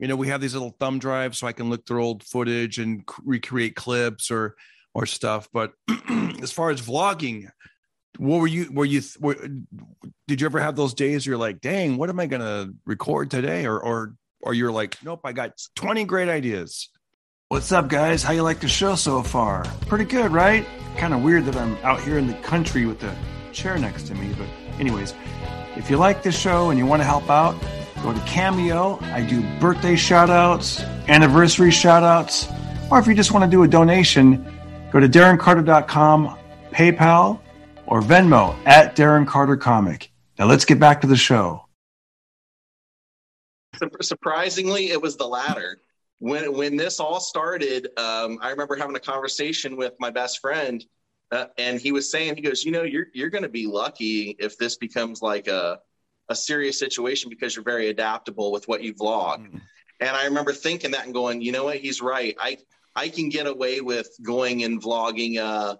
[0.00, 2.78] you know, we have these little thumb drives so I can look through old footage
[2.78, 4.56] and recreate clips or
[4.96, 5.48] or stuff.
[5.52, 5.72] But
[6.42, 7.50] as far as vlogging,
[8.16, 8.70] what were you?
[8.72, 9.02] Were you?
[9.20, 9.36] Were,
[10.26, 13.66] did you ever have those days you're like, dang, what am I gonna record today?
[13.66, 16.88] Or or or you're like, nope, I got 20 great ideas.
[17.48, 18.22] What's up, guys?
[18.22, 19.64] How you like the show so far?
[19.82, 20.66] Pretty good, right?
[20.96, 23.14] Kind of weird that I'm out here in the country with the
[23.52, 24.48] chair next to me, but
[24.80, 25.14] anyways,
[25.76, 27.54] if you like this show and you want to help out,
[28.02, 28.98] go to Cameo.
[29.02, 32.48] I do birthday shout outs, anniversary shout outs,
[32.90, 34.55] or if you just want to do a donation,
[34.96, 36.38] go to darrencarter.com,
[36.72, 37.38] PayPal,
[37.86, 40.10] or Venmo at Darren Carter Comic.
[40.38, 41.66] Now let's get back to the show.
[44.00, 45.80] Surprisingly, it was the latter.
[46.18, 50.82] When when this all started, um, I remember having a conversation with my best friend
[51.30, 54.34] uh, and he was saying, he goes, you know, you're you're going to be lucky
[54.38, 55.78] if this becomes like a
[56.30, 59.40] a serious situation because you're very adaptable with what you vlog.
[59.40, 59.58] Mm-hmm.
[60.00, 62.34] And I remember thinking that and going, you know what, he's right.
[62.40, 62.56] I
[62.96, 65.78] I can get away with going and vlogging a,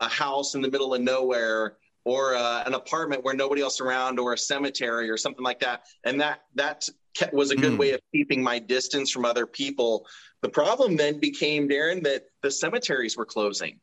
[0.00, 4.18] a house in the middle of nowhere or uh, an apartment where nobody else around
[4.18, 5.82] or a cemetery or something like that.
[6.04, 6.88] And that that
[7.32, 7.78] was a good mm.
[7.78, 10.06] way of keeping my distance from other people.
[10.42, 13.80] The problem then became, Darren, that the cemeteries were closing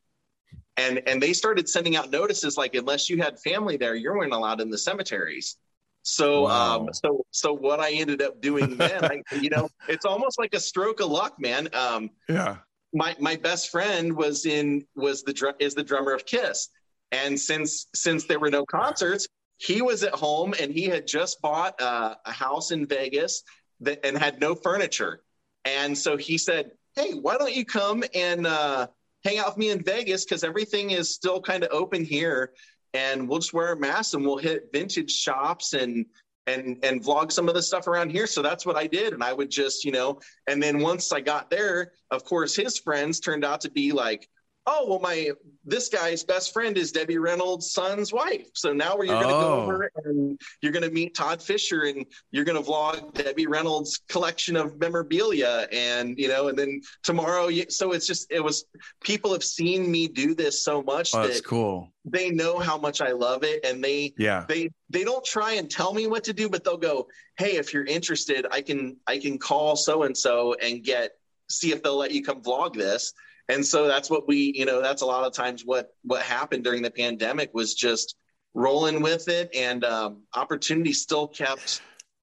[0.76, 4.32] and and they started sending out notices like unless you had family there you weren't
[4.32, 5.56] allowed in the cemeteries
[6.02, 6.80] so wow.
[6.80, 10.54] um so so what i ended up doing then I, you know it's almost like
[10.54, 12.58] a stroke of luck man um yeah
[12.92, 16.68] my my best friend was in was the is the drummer of kiss
[17.12, 19.26] and since since there were no concerts
[19.58, 23.42] he was at home and he had just bought uh, a house in vegas
[23.80, 25.20] that and had no furniture
[25.64, 28.86] and so he said hey why don't you come and uh
[29.26, 32.52] hang out with me in Vegas because everything is still kind of open here.
[32.94, 36.06] And we'll just wear a mask and we'll hit vintage shops and
[36.46, 38.26] and and vlog some of the stuff around here.
[38.26, 39.12] So that's what I did.
[39.12, 42.78] And I would just, you know, and then once I got there, of course, his
[42.78, 44.28] friends turned out to be like
[44.66, 45.30] oh well my
[45.64, 49.40] this guy's best friend is debbie reynolds son's wife so now you're going to oh.
[49.40, 53.46] go over and you're going to meet todd fisher and you're going to vlog debbie
[53.46, 58.42] reynolds collection of memorabilia and you know and then tomorrow you, so it's just it
[58.42, 58.64] was
[59.02, 63.00] people have seen me do this so much oh, that's cool they know how much
[63.00, 66.32] i love it and they yeah they they don't try and tell me what to
[66.32, 67.06] do but they'll go
[67.38, 71.12] hey if you're interested i can i can call so and so and get
[71.48, 73.12] see if they'll let you come vlog this.
[73.48, 76.64] And so that's what we, you know, that's a lot of times what what happened
[76.64, 78.16] during the pandemic was just
[78.54, 81.82] rolling with it, and um, opportunities still kept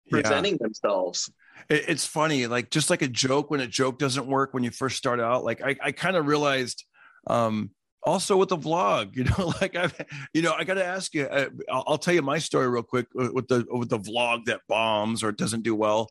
[0.10, 0.60] presenting yeah.
[0.62, 1.32] themselves.
[1.70, 4.98] It's funny, like just like a joke when a joke doesn't work when you first
[4.98, 5.46] start out.
[5.46, 6.84] Like I, I kind of realized
[7.28, 7.72] um,
[8.06, 9.94] also with the vlog you know like i've
[10.34, 12.84] you know i got to ask you uh, I'll, I'll, tell you my story real
[12.84, 16.10] quick with the with the vlog that bombs or doesn't do well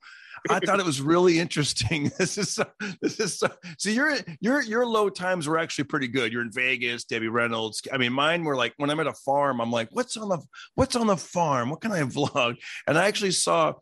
[0.51, 2.11] i thought it was really interesting.
[2.19, 2.65] This is so,
[3.01, 6.33] this is so, so your your your low times were actually pretty good.
[6.33, 7.83] You're in vegas debbie reynolds.
[7.93, 10.39] I mean mine were like when i'm at a farm i'm like what's on the
[10.75, 11.71] what's on the farm?
[11.71, 12.57] What can i vlog?
[12.87, 13.75] And i actually saw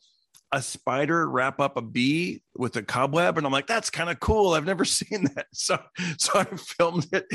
[0.52, 4.18] a spider wrap up a bee with a cobweb and i'm like that's kind of
[4.20, 4.54] cool.
[4.54, 5.46] I've never seen that.
[5.52, 5.78] So
[6.18, 7.26] so i filmed it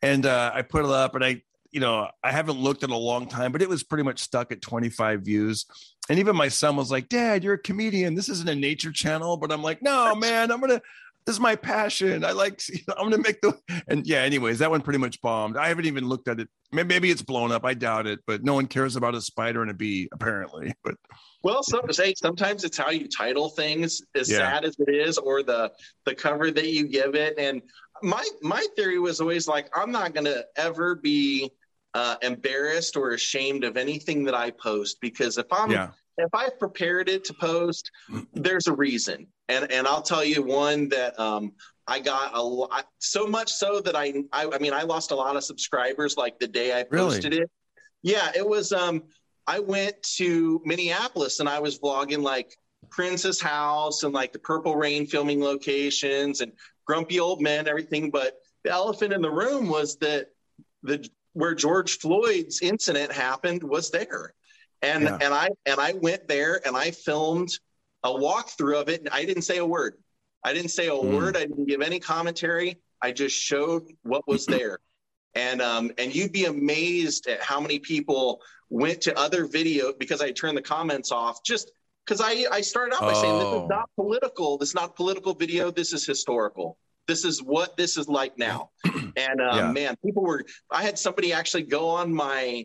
[0.00, 1.42] and uh, i put it up and i
[1.72, 4.52] you know i haven't looked in a long time but it was pretty much stuck
[4.52, 5.66] at 25 views
[6.08, 9.36] and even my son was like dad you're a comedian this isn't a nature channel
[9.36, 10.80] but i'm like no man i'm gonna
[11.24, 12.24] this is my passion.
[12.24, 13.54] I like, you know, I'm going to make the,
[13.88, 15.56] and yeah, anyways, that one pretty much bombed.
[15.56, 16.48] I haven't even looked at it.
[16.72, 17.64] Maybe it's blown up.
[17.64, 20.72] I doubt it, but no one cares about a spider and a bee apparently.
[20.82, 20.94] But
[21.42, 24.38] well, some say sometimes it's how you title things, as yeah.
[24.38, 25.70] sad as it is, or the,
[26.06, 27.34] the cover that you give it.
[27.36, 27.60] And
[28.02, 31.52] my, my theory was always like, I'm not going to ever be
[31.94, 36.58] uh, embarrassed or ashamed of anything that I post because if I'm, yeah if I've
[36.58, 37.90] prepared it to post,
[38.34, 39.26] there's a reason.
[39.48, 41.52] And and I'll tell you one that um,
[41.86, 45.14] I got a lot, so much so that I, I, I mean I lost a
[45.14, 47.44] lot of subscribers like the day I posted really?
[47.44, 47.50] it.
[48.02, 48.72] Yeah, it was.
[48.72, 49.04] Um,
[49.46, 52.56] I went to Minneapolis and I was vlogging like
[52.90, 56.52] Prince's house and like the Purple Rain filming locations and
[56.86, 58.10] grumpy old men, everything.
[58.10, 60.28] But the elephant in the room was that
[60.84, 64.34] the where George Floyd's incident happened was there.
[64.82, 65.18] And yeah.
[65.20, 67.50] and I and I went there and I filmed
[68.02, 69.00] a walkthrough of it.
[69.00, 69.94] And I didn't say a word.
[70.44, 71.16] I didn't say a mm.
[71.16, 71.36] word.
[71.36, 72.78] I didn't give any commentary.
[73.00, 74.78] I just showed what was there.
[75.34, 80.20] and um, and you'd be amazed at how many people went to other video because
[80.20, 81.70] I turned the comments off just
[82.04, 83.20] because I, I started out by oh.
[83.20, 83.66] saying this is oh.
[83.68, 84.58] not political.
[84.58, 85.70] This is not political video.
[85.70, 86.76] This is historical.
[87.06, 88.70] This is what this is like now.
[88.84, 89.72] and uh, yeah.
[89.72, 90.44] man, people were.
[90.70, 92.64] I had somebody actually go on my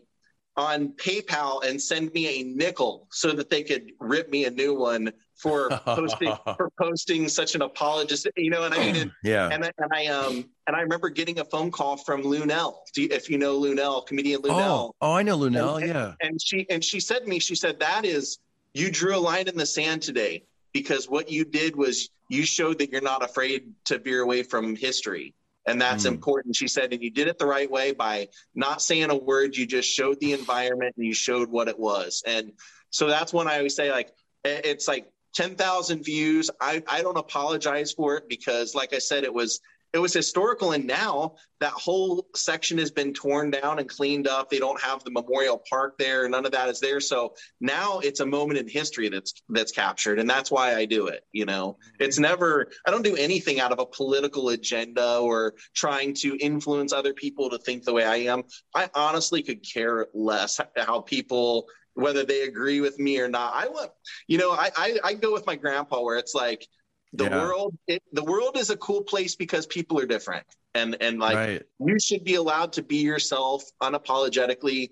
[0.56, 4.74] on PayPal and send me a nickel so that they could rip me a new
[4.74, 8.64] one for posting for posting such an apologist, you know.
[8.68, 9.48] And I mean, yeah.
[9.48, 13.38] And, and I um and I remember getting a phone call from Luenell, if you
[13.38, 14.90] know Luenell, comedian Luenell.
[14.90, 15.80] Oh, oh I know Luenell.
[15.80, 16.12] And, yeah.
[16.20, 18.38] And she and she said to me, she said that is
[18.74, 20.44] you drew a line in the sand today
[20.78, 24.76] because what you did was you showed that you're not afraid to veer away from
[24.76, 25.34] history.
[25.66, 26.08] And that's mm.
[26.08, 26.56] important.
[26.56, 29.56] She said and you did it the right way by not saying a word.
[29.56, 32.22] You just showed the environment and you showed what it was.
[32.26, 32.52] And
[32.90, 34.10] so that's when i always say like
[34.44, 36.50] it's like 10,000 views.
[36.60, 39.60] I, I don't apologize for it because like i said it was
[39.92, 44.48] it was historical and now that whole section has been torn down and cleaned up.
[44.48, 47.00] They don't have the memorial park there none of that is there.
[47.00, 51.06] So now it's a moment in history that's that's captured and that's why i do
[51.06, 51.72] it you know?
[51.72, 52.04] Mm-hmm.
[52.04, 56.92] It's never i don't do anything out of a political agenda or trying to influence
[56.92, 58.42] other people to think the way i am.
[58.74, 63.54] I honestly could care less how people whether they agree with me or not.
[63.54, 63.90] I want
[64.26, 66.66] you know i i, I go with my grandpa where it's like
[67.12, 67.42] the yeah.
[67.42, 70.44] world it, the world is a cool place because people are different
[70.74, 71.62] and and like right.
[71.78, 74.90] you should be allowed to be yourself unapologetically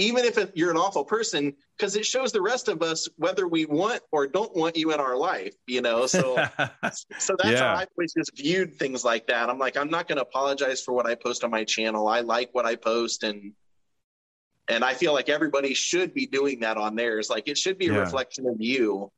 [0.00, 3.46] even if it, you're an awful person because it shows the rest of us whether
[3.46, 6.36] we want or don't want you in our life you know so
[7.18, 7.58] so that's yeah.
[7.58, 10.82] how i always just viewed things like that i'm like i'm not going to apologize
[10.82, 13.52] for what i post on my channel i like what i post and
[14.68, 17.88] and i feel like everybody should be doing that on theirs like it should be
[17.88, 17.98] a yeah.
[17.98, 19.10] reflection of you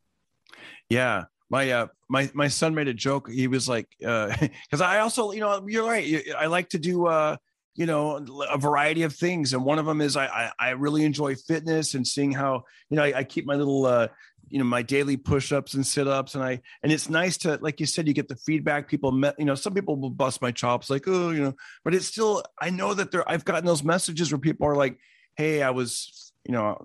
[0.89, 3.29] yeah my uh my my son made a joke.
[3.29, 6.25] He was like uh because i also you know you're right.
[6.39, 7.37] I like to do uh
[7.75, 9.53] you know a variety of things.
[9.53, 12.97] And one of them is i i, I really enjoy fitness and seeing how you
[12.97, 14.09] know I, I keep my little uh
[14.49, 16.37] you know my daily push-ups and sit-ups.
[16.37, 18.89] And i and it's nice to like you said you get the feedback.
[18.89, 21.95] People met you know some people will bust my chops like oh you know but
[21.95, 24.97] it's still i know that there i've gotten those messages where people are like
[25.37, 26.77] hey i was you know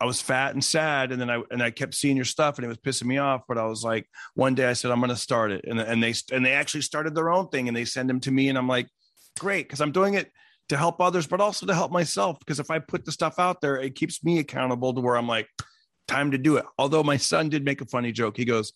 [0.00, 2.64] I was fat and sad, and then I and I kept seeing your stuff, and
[2.64, 3.42] it was pissing me off.
[3.48, 6.02] But I was like, one day I said I'm going to start it, and and
[6.02, 8.58] they and they actually started their own thing, and they send them to me, and
[8.58, 8.88] I'm like,
[9.38, 10.30] great, because I'm doing it
[10.68, 12.38] to help others, but also to help myself.
[12.38, 15.28] Because if I put the stuff out there, it keeps me accountable to where I'm
[15.28, 15.48] like,
[16.08, 16.64] time to do it.
[16.78, 18.36] Although my son did make a funny joke.
[18.36, 18.72] He goes,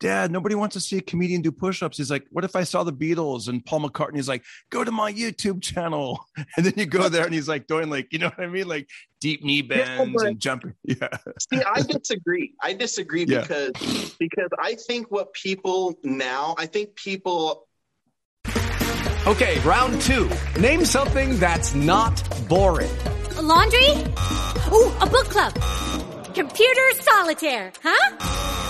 [0.00, 1.98] Dad, nobody wants to see a comedian do push-ups.
[1.98, 5.12] He's like, what if I saw the Beatles and Paul McCartney's like, go to my
[5.12, 6.26] YouTube channel.
[6.56, 8.66] And then you go there and he's like doing like, you know what I mean?
[8.66, 8.88] Like
[9.20, 10.74] deep knee bends yeah, and jumping.
[10.84, 11.08] Yeah.
[11.52, 12.54] See, I disagree.
[12.60, 13.42] I disagree yeah.
[13.42, 17.68] because because I think what people now, I think people
[19.26, 20.30] Okay, round two.
[20.58, 22.90] Name something that's not boring.
[23.36, 23.90] A laundry?
[24.72, 25.54] Ooh, a book club.
[26.34, 28.69] Computer solitaire, huh?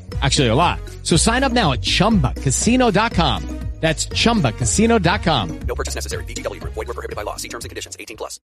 [0.21, 0.79] Actually, a lot.
[1.03, 3.61] So sign up now at ChumbaCasino.com.
[3.81, 5.59] That's ChumbaCasino.com.
[5.67, 6.23] No purchase necessary.
[6.25, 6.59] VGW.
[6.63, 7.37] Void were prohibited by law.
[7.37, 7.97] See terms and conditions.
[7.99, 8.39] 18 plus.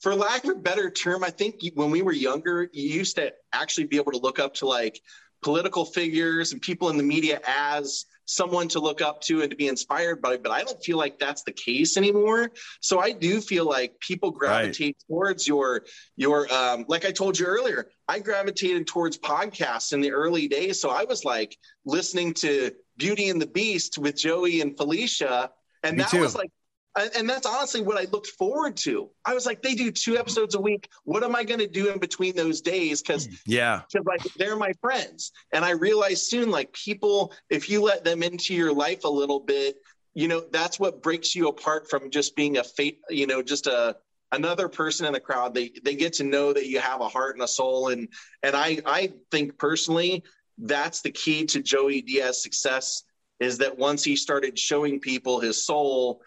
[0.00, 3.32] For lack of a better term, I think when we were younger, you used to
[3.52, 5.00] actually be able to look up to like
[5.42, 9.56] political figures and people in the media as someone to look up to and to
[9.56, 12.50] be inspired by, but I don't feel like that's the case anymore.
[12.80, 15.04] So I do feel like people gravitate right.
[15.08, 15.84] towards your
[16.16, 20.80] your um, like I told you earlier, I gravitated towards podcasts in the early days.
[20.80, 25.50] So I was like listening to Beauty and the Beast with Joey and Felicia.
[25.82, 26.20] And Me that too.
[26.20, 26.50] was like
[26.96, 29.10] and that's honestly what I looked forward to.
[29.24, 30.88] I was like, they do two episodes a week.
[31.04, 33.02] What am I going to do in between those days?
[33.02, 37.68] Because hmm, yeah, because like they're my friends, and I realized soon, like people, if
[37.68, 39.76] you let them into your life a little bit,
[40.14, 43.66] you know, that's what breaks you apart from just being a fate, you know, just
[43.66, 43.96] a
[44.32, 45.54] another person in the crowd.
[45.54, 48.08] They they get to know that you have a heart and a soul, and
[48.42, 50.24] and I I think personally
[50.58, 53.02] that's the key to Joey Diaz's success
[53.38, 56.22] is that once he started showing people his soul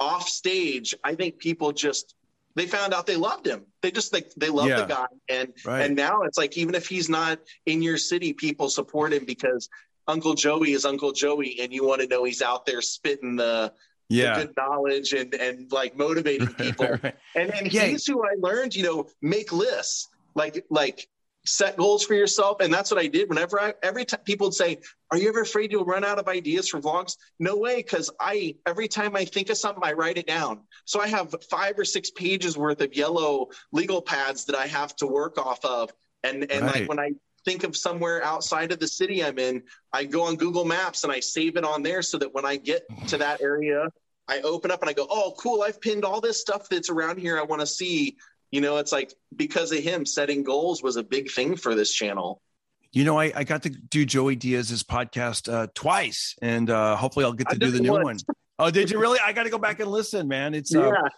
[0.00, 2.14] off stage, I think people just
[2.54, 3.66] they found out they loved him.
[3.82, 4.80] They just like they love yeah.
[4.80, 5.82] the guy, and right.
[5.82, 9.68] and now it's like even if he's not in your city, people support him because
[10.08, 13.72] Uncle Joey is Uncle Joey, and you want to know he's out there spitting the
[14.08, 14.36] yeah.
[14.36, 16.88] good knowledge and and like motivating people.
[16.88, 17.16] right, right.
[17.36, 17.84] And and yeah.
[17.84, 21.08] he's who I learned, you know, make lists like like
[21.48, 22.58] set goals for yourself.
[22.60, 23.28] And that's what I did.
[23.28, 24.78] Whenever I, every time people would say,
[25.10, 27.16] are you ever afraid you'll run out of ideas for vlogs?
[27.38, 27.82] No way.
[27.82, 30.60] Cause I, every time I think of something, I write it down.
[30.84, 34.94] So I have five or six pages worth of yellow legal pads that I have
[34.96, 35.90] to work off of.
[36.22, 36.80] And, and right.
[36.80, 37.12] like when I
[37.44, 41.12] think of somewhere outside of the city I'm in, I go on Google Maps and
[41.12, 43.88] I save it on there so that when I get to that area,
[44.28, 45.62] I open up and I go, oh, cool.
[45.62, 48.18] I've pinned all this stuff that's around here I want to see
[48.50, 51.92] you know, it's like because of him, setting goals was a big thing for this
[51.92, 52.40] channel.
[52.92, 57.26] You know, I, I got to do Joey Diaz's podcast uh, twice, and uh, hopefully
[57.26, 58.16] I'll get to I do the new one.
[58.58, 59.18] Oh, did you really?
[59.24, 60.54] I got to go back and listen, man.
[60.54, 61.08] It's uh, yeah.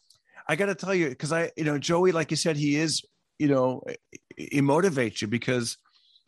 [0.49, 3.03] I got to tell you because I, you know, Joey, like you said, he is,
[3.39, 3.83] you know,
[4.37, 5.79] he motivates you because,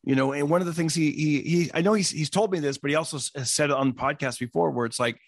[0.04, 2.52] you know, and one of the things he he he, I know he's he's told
[2.52, 5.18] me this, but he also has said it on the podcast before, where it's like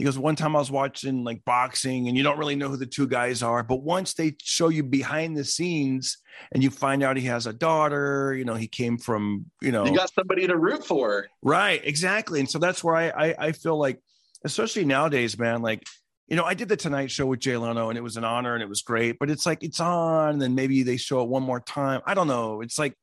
[0.00, 2.78] he goes, one time I was watching like boxing and you don't really know who
[2.78, 6.16] the two guys are, but once they show you behind the scenes
[6.52, 9.84] and you find out he has a daughter, you know, he came from, you know,
[9.84, 11.26] you got somebody to root for.
[11.42, 11.82] Right.
[11.84, 12.40] Exactly.
[12.40, 14.00] And so that's where I, I, I feel like,
[14.42, 15.84] especially nowadays, man, like,
[16.28, 18.54] you know, I did the Tonight Show with Jay Leno and it was an honor
[18.54, 21.28] and it was great, but it's like it's on and then maybe they show it
[21.28, 22.00] one more time.
[22.06, 22.62] I don't know.
[22.62, 22.94] It's like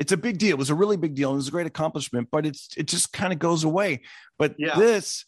[0.00, 0.50] it's a big deal.
[0.50, 1.30] It was a really big deal.
[1.30, 4.00] It was a great accomplishment, but it's it just kind of goes away.
[4.36, 4.76] But yeah.
[4.76, 5.26] this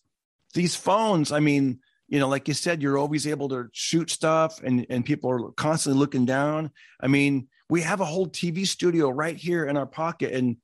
[0.54, 4.62] these phones, I mean, you know, like you said, you're always able to shoot stuff
[4.62, 6.70] and, and people are constantly looking down.
[7.00, 10.34] I mean, we have a whole TV studio right here in our pocket.
[10.34, 10.58] And,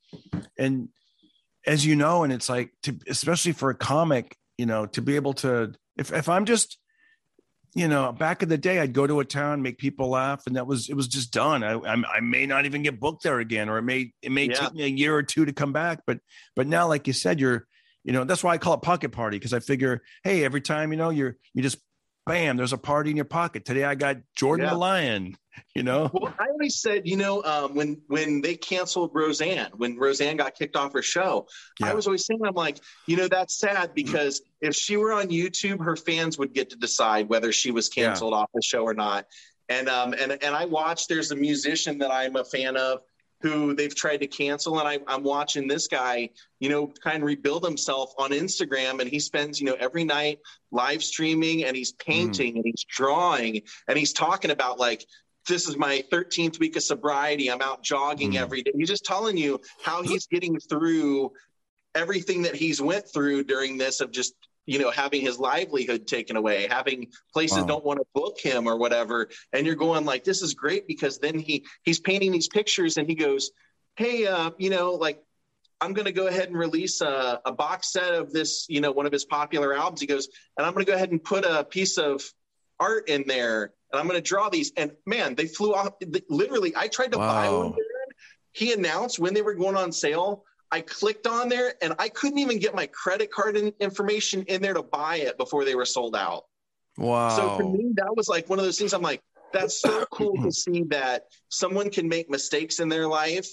[0.59, 0.91] and
[1.67, 5.17] as you know, and it's like, to, especially for a comic, you know, to be
[5.17, 6.79] able to, if, if I'm just,
[7.75, 10.57] you know, back in the day, I'd go to a town, make people laugh, and
[10.57, 11.63] that was it was just done.
[11.63, 14.47] I, I, I may not even get booked there again, or it may it may
[14.47, 14.55] yeah.
[14.55, 16.01] take me a year or two to come back.
[16.07, 16.19] But
[16.57, 17.67] but now, like you said, you're
[18.09, 20.91] you know that's why i call it pocket party because i figure hey every time
[20.91, 21.77] you know you're you just
[22.27, 24.73] bam there's a party in your pocket today i got jordan yeah.
[24.73, 25.37] the lion
[25.75, 29.99] you know well i always said you know um, when when they canceled roseanne when
[29.99, 31.47] roseanne got kicked off her show
[31.81, 31.91] yeah.
[31.91, 35.29] i was always saying i'm like you know that's sad because if she were on
[35.29, 38.39] youtube her fans would get to decide whether she was canceled yeah.
[38.39, 39.27] off the show or not
[39.69, 43.01] and um and and i watched there's a musician that i'm a fan of
[43.41, 44.79] who they've tried to cancel.
[44.79, 49.01] And I, I'm watching this guy, you know, kind of rebuild himself on Instagram.
[49.01, 50.39] And he spends, you know, every night
[50.73, 52.57] live streaming and he's painting mm.
[52.57, 55.05] and he's drawing and he's talking about like,
[55.47, 57.51] this is my 13th week of sobriety.
[57.51, 58.41] I'm out jogging mm.
[58.41, 58.73] every day.
[58.75, 61.33] He's just telling you how he's getting through
[61.95, 64.35] everything that he's went through during this of just
[64.69, 67.67] you know having his livelihood taken away having places wow.
[67.67, 71.19] don't want to book him or whatever and you're going like this is great because
[71.19, 73.51] then he he's painting these pictures and he goes
[73.97, 75.23] hey uh you know like
[75.81, 78.93] i'm going to go ahead and release a, a box set of this you know
[78.93, 81.47] one of his popular albums he goes and i'm going to go ahead and put
[81.47, 82.23] a piece of
[82.79, 85.95] art in there and i'm going to draw these and man they flew off
[86.29, 87.27] literally i tried to wow.
[87.27, 87.75] buy one
[88.53, 92.39] he announced when they were going on sale I clicked on there and I couldn't
[92.39, 95.87] even get my credit card in, information in there to buy it before they were
[95.87, 96.45] sold out.
[96.97, 97.31] Wow.
[97.31, 100.43] So for me, that was like one of those things I'm like, that's so cool
[100.43, 103.49] to see that someone can make mistakes in their life,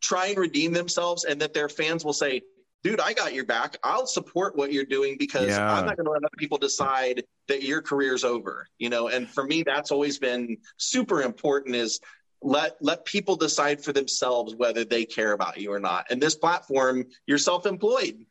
[0.00, 2.42] try and redeem themselves, and that their fans will say,
[2.82, 3.76] dude, I got your back.
[3.82, 5.72] I'll support what you're doing because yeah.
[5.72, 9.08] I'm not going to let other people decide that your career's over, you know?
[9.08, 12.00] And for me, that's always been super important is
[12.42, 16.06] let let people decide for themselves whether they care about you or not.
[16.10, 18.24] And this platform, you're self-employed.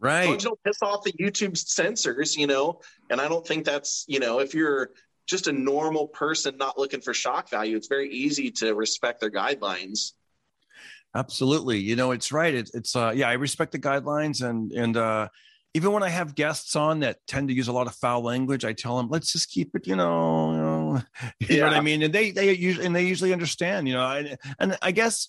[0.00, 0.36] Right.
[0.36, 2.80] As don't piss off the YouTube censors, you know.
[3.10, 4.90] And I don't think that's, you know, if you're
[5.26, 9.30] just a normal person not looking for shock value, it's very easy to respect their
[9.30, 10.12] guidelines.
[11.14, 11.78] Absolutely.
[11.78, 12.54] You know, it's right.
[12.54, 15.28] It, it's uh yeah, I respect the guidelines and and uh
[15.74, 18.64] even when I have guests on that tend to use a lot of foul language,
[18.64, 20.52] I tell them, let's just keep it, you know,
[21.40, 21.56] you yeah.
[21.56, 22.02] know what I mean?
[22.02, 25.28] And they, they usually, and they usually understand, you know, and, and I guess,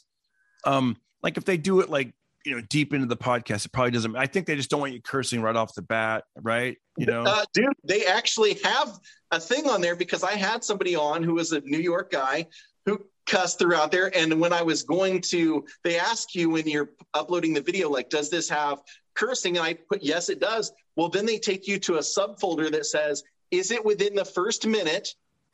[0.66, 2.14] um, like if they do it like,
[2.46, 4.94] you know, deep into the podcast, it probably doesn't, I think they just don't want
[4.94, 6.24] you cursing right off the bat.
[6.42, 6.78] Right.
[6.98, 8.98] You know, uh, dude, they actually have
[9.32, 12.48] a thing on there because I had somebody on who was a New York guy
[12.86, 14.16] who cussed throughout there.
[14.18, 18.10] And when I was going to, they ask you when you're uploading the video, like,
[18.10, 18.80] does this have
[19.16, 20.72] cursing and I put yes, it does.
[20.96, 24.66] Well, then they take you to a subfolder that says, is it within the first
[24.66, 25.14] minute?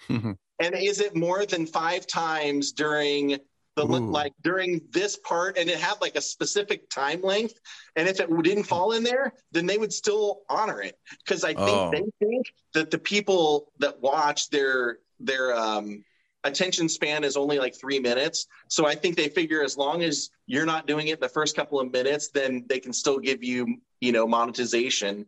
[0.09, 3.37] And is it more than five times during
[3.75, 4.11] the Ooh.
[4.11, 5.57] like during this part?
[5.57, 7.59] And it had like a specific time length.
[7.95, 11.53] And if it didn't fall in there, then they would still honor it because I
[11.53, 11.91] think oh.
[11.91, 16.03] they think that the people that watch their their um
[16.45, 18.47] attention span is only like three minutes.
[18.69, 21.79] So I think they figure as long as you're not doing it the first couple
[21.79, 25.25] of minutes, then they can still give you, you know, monetization.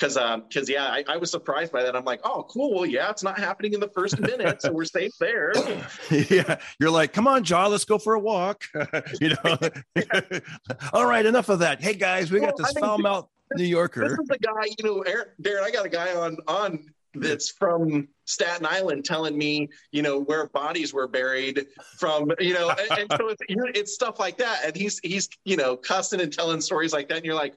[0.00, 1.94] Cause, um, cause yeah, I, I was surprised by that.
[1.94, 2.74] I'm like, oh, cool.
[2.74, 5.52] Well, yeah, it's not happening in the first minute, so we're safe there.
[6.10, 8.64] yeah, you're like, come on, Jaw, let's go for a walk.
[9.20, 9.58] you know,
[10.94, 11.82] all right, enough of that.
[11.82, 14.08] Hey guys, we got this foul mouth New Yorker.
[14.08, 15.04] This is the guy, you know,
[15.42, 15.62] Darren.
[15.62, 20.48] I got a guy on on that's from Staten Island telling me, you know, where
[20.48, 21.66] bodies were buried
[21.98, 24.60] from, you know, and, and so it's, it's stuff like that.
[24.64, 27.16] And he's, he's, you know, cussing and telling stories like that.
[27.16, 27.54] And you're like,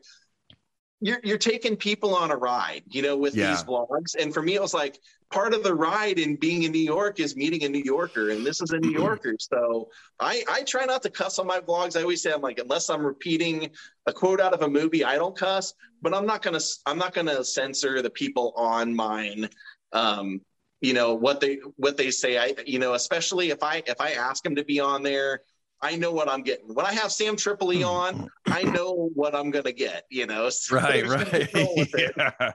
[1.02, 3.50] you're, you're taking people on a ride, you know, with yeah.
[3.50, 4.16] these vlogs.
[4.18, 5.00] And for me, it was like
[5.32, 8.30] part of the ride in being in New York is meeting a New Yorker.
[8.30, 9.36] And this is a New Yorker.
[9.40, 9.90] So
[10.20, 11.98] I, I try not to cuss on my vlogs.
[11.98, 13.70] I always say, I'm like, unless I'm repeating
[14.06, 16.98] a quote out of a movie, I don't cuss, but I'm not going to, I'm
[16.98, 19.50] not going to censor the people on mine.
[19.92, 20.42] Um,
[20.80, 24.12] you know, what they, what they say, I, you know, especially if I, if I
[24.12, 25.42] ask them to be on there,
[25.84, 26.74] I know what I'm getting.
[26.74, 27.88] When I have Sam Tripoli hmm.
[27.88, 30.50] on, I know what I'm going to get, you know?
[30.50, 31.50] So right, right.
[32.18, 32.52] yeah.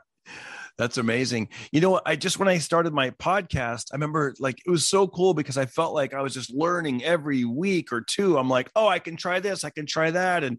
[0.79, 1.49] That's amazing.
[1.73, 5.09] You know, I just when I started my podcast, I remember like it was so
[5.09, 8.39] cool because I felt like I was just learning every week or two.
[8.39, 10.59] I'm like, oh, I can try this, I can try that, and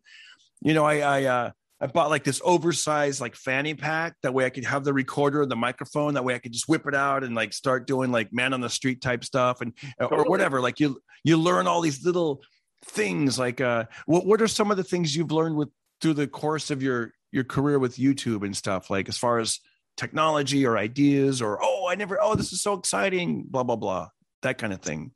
[0.61, 4.15] you know, I I uh, I bought like this oversized like fanny pack.
[4.22, 6.15] That way I could have the recorder, and the microphone.
[6.15, 8.59] That way I could just whip it out and like start doing like man on
[8.59, 10.59] the street type stuff and or whatever.
[10.59, 12.41] Like you you learn all these little
[12.86, 15.69] things like uh what what are some of the things you've learned with
[16.01, 18.89] through the course of your your career with YouTube and stuff?
[18.89, 19.59] Like as far as
[19.97, 24.09] technology or ideas or oh I never oh this is so exciting blah blah blah
[24.41, 25.11] that kind of thing.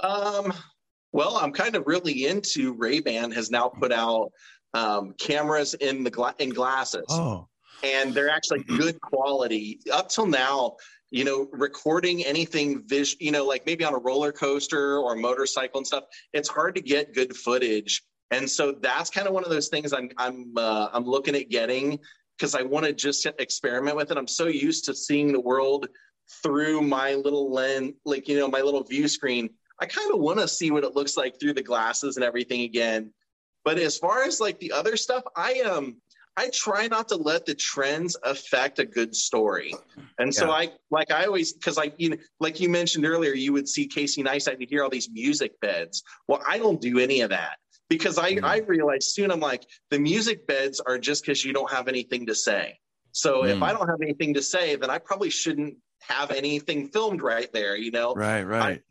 [0.00, 0.52] Um
[1.12, 4.32] well I'm kind of really into Ray-Ban has now put out
[4.74, 7.06] um cameras in the gla- in glasses.
[7.10, 7.48] Oh.
[7.82, 9.78] And they're actually good quality.
[9.92, 10.76] Up till now
[11.14, 15.78] you know, recording anything vis, you know, like maybe on a roller coaster or motorcycle
[15.78, 16.02] and stuff,
[16.32, 18.02] it's hard to get good footage.
[18.32, 21.50] And so that's kind of one of those things I'm I'm uh, I'm looking at
[21.50, 22.00] getting
[22.36, 24.18] because I want to just experiment with it.
[24.18, 25.86] I'm so used to seeing the world
[26.42, 29.50] through my little lens, like you know, my little view screen.
[29.80, 32.62] I kind of want to see what it looks like through the glasses and everything
[32.62, 33.12] again.
[33.64, 35.96] But as far as like the other stuff, I am um,
[36.36, 39.74] I try not to let the trends affect a good story.
[40.18, 43.52] And so I like I always because I you know like you mentioned earlier, you
[43.52, 46.02] would see Casey Neistat and you hear all these music beds.
[46.26, 47.58] Well, I don't do any of that
[47.88, 51.70] because I I realized soon I'm like the music beds are just because you don't
[51.70, 52.78] have anything to say.
[53.12, 53.62] So if Mm.
[53.62, 57.76] I don't have anything to say, then I probably shouldn't have anything filmed right there.
[57.76, 58.82] You know, Right, right.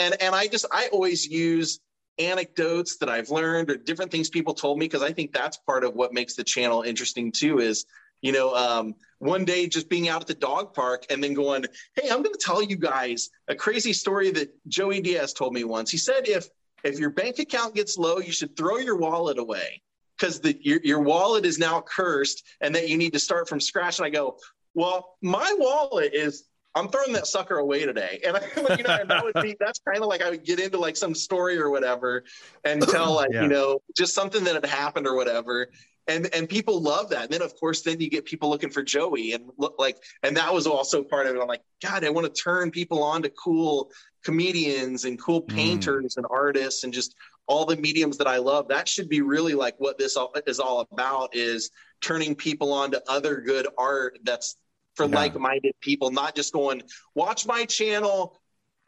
[0.00, 1.78] and and I just I always use
[2.18, 5.84] anecdotes that I've learned or different things people told me because I think that's part
[5.84, 7.86] of what makes the channel interesting too is
[8.22, 11.64] you know um, one day just being out at the dog park and then going
[11.94, 15.64] hey I'm going to tell you guys a crazy story that Joey Diaz told me
[15.64, 15.90] once.
[15.90, 16.48] He said if
[16.84, 19.82] if your bank account gets low you should throw your wallet away
[20.16, 23.98] because your, your wallet is now cursed and that you need to start from scratch.
[23.98, 24.38] And I go
[24.74, 28.20] well my wallet is I'm throwing that sucker away today.
[28.26, 28.40] And I,
[28.76, 30.96] you know, and that would be, that's kind of like I would get into like
[30.96, 32.24] some story or whatever
[32.64, 33.42] and tell like, Yeah.
[33.42, 35.68] you know, just something that had happened or whatever.
[36.06, 37.24] And, and people love that.
[37.24, 40.36] And then of course, then you get people looking for Joey and look like, and
[40.36, 41.40] that was also part of it.
[41.40, 43.90] I'm like, God, I want to turn people on to cool
[44.24, 45.48] comedians and cool mm.
[45.48, 47.14] painters and artists and just
[47.46, 48.68] all the mediums that I love.
[48.68, 52.90] That should be really like what this all, is all about is turning people on
[52.92, 54.56] to other good art that's
[54.98, 55.14] for Yeah.
[55.16, 56.82] like-minded people, not just going,
[57.14, 58.38] watch my channel.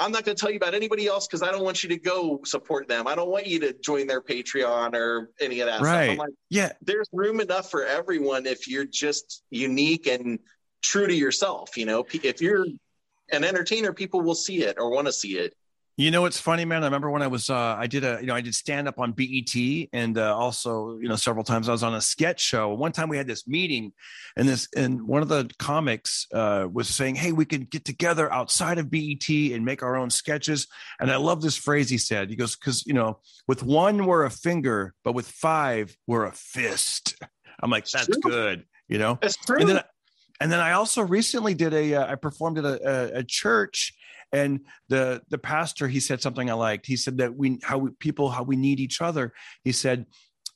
[0.01, 1.99] I'm not going to tell you about anybody else because I don't want you to
[1.99, 3.07] go support them.
[3.07, 5.87] I don't want you to join their Patreon or any of that stuff.
[5.87, 6.11] Right.
[6.11, 6.73] I'm like, Yeah.
[6.83, 10.41] there's room enough for everyone if you're just unique and
[10.83, 11.77] true to yourself.
[11.77, 12.67] You know, if you're
[13.31, 15.55] an entertainer, people will see it or want to see it.
[16.01, 16.83] You know, it's funny, man.
[16.83, 18.99] I remember when I was, uh, I did a, you know, I did stand up
[18.99, 19.55] on BET
[19.93, 22.73] and uh, also, you know, several times I was on a sketch show.
[22.73, 23.93] One time we had this meeting
[24.35, 28.33] and this, and one of the comics uh, was saying, Hey, we can get together
[28.33, 30.69] outside of BET and make our own sketches.
[31.01, 32.31] And I love this phrase he said.
[32.31, 36.33] He goes, Cause, you know, with one, we're a finger, but with five, we're a
[36.33, 37.23] fist.
[37.63, 38.23] I'm like, That's True.
[38.23, 39.19] good, you know?
[39.21, 39.59] That's true.
[39.61, 39.83] And then,
[40.41, 43.93] and then I also recently did a, uh, I performed at a, a, a church,
[44.33, 46.87] and the the pastor he said something I liked.
[46.87, 49.33] He said that we how we, people how we need each other.
[49.64, 50.07] He said,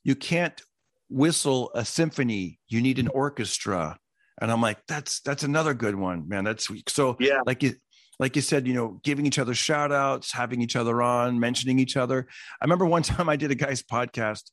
[0.05, 0.61] you can't
[1.09, 3.99] whistle a symphony, you need an orchestra.
[4.41, 6.45] And I'm like, that's that's another good one, man.
[6.45, 7.41] That's so Yeah.
[7.47, 7.75] like you
[8.21, 11.79] like you said, you know, giving each other shout outs, having each other on, mentioning
[11.81, 12.27] each other.
[12.61, 14.51] I remember one time I did a guy's podcast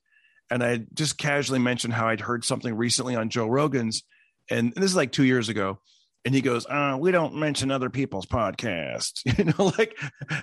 [0.50, 4.04] and I just casually mentioned how I'd heard something recently on Joe Rogan's,
[4.50, 5.80] and this is like two years ago.
[6.24, 9.98] And he goes, uh, "We don't mention other people's podcasts, you know, like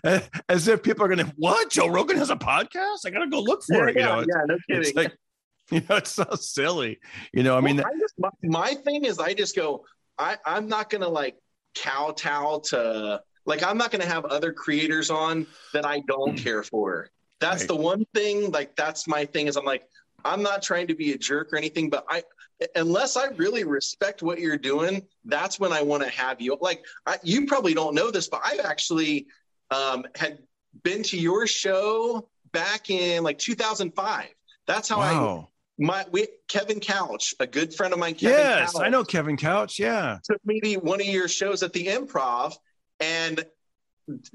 [0.49, 1.71] as if people are going to what?
[1.71, 3.07] Joe Rogan has a podcast?
[3.07, 3.97] I got to go look for Yeah, it.
[3.97, 5.05] You know, yeah, it's, yeah, no it's kidding.
[5.05, 5.17] like,
[5.71, 6.99] you know, it's so silly.
[7.33, 9.85] You know, I mean, Well, I just, my, my thing is, I just go,
[10.19, 11.37] I, I'm not going to like
[11.77, 16.63] kowtow to, like, I'm not going to have other creators on that I don't care
[16.63, 17.09] for.
[17.41, 17.69] That's Right.
[17.69, 19.85] the one thing, like, that's my thing is I'm like,
[20.25, 22.23] I'm not trying to be a jerk or anything, but I,
[22.75, 26.57] unless I really respect what you're doing, that's when I want to have you.
[26.61, 29.27] Like, I, you probably don't know this, but I've actually
[29.71, 30.39] um, had
[30.83, 34.27] been to your show back in like 2005.
[34.67, 35.49] That's how I wow.
[35.79, 38.15] my we, Kevin Couch, a good friend of mine.
[38.15, 39.79] Kevin Yes, Couch, I know Kevin Couch.
[39.79, 40.19] Yeah.
[40.25, 42.55] Took me to one of your shows at the Improv,
[43.01, 43.45] and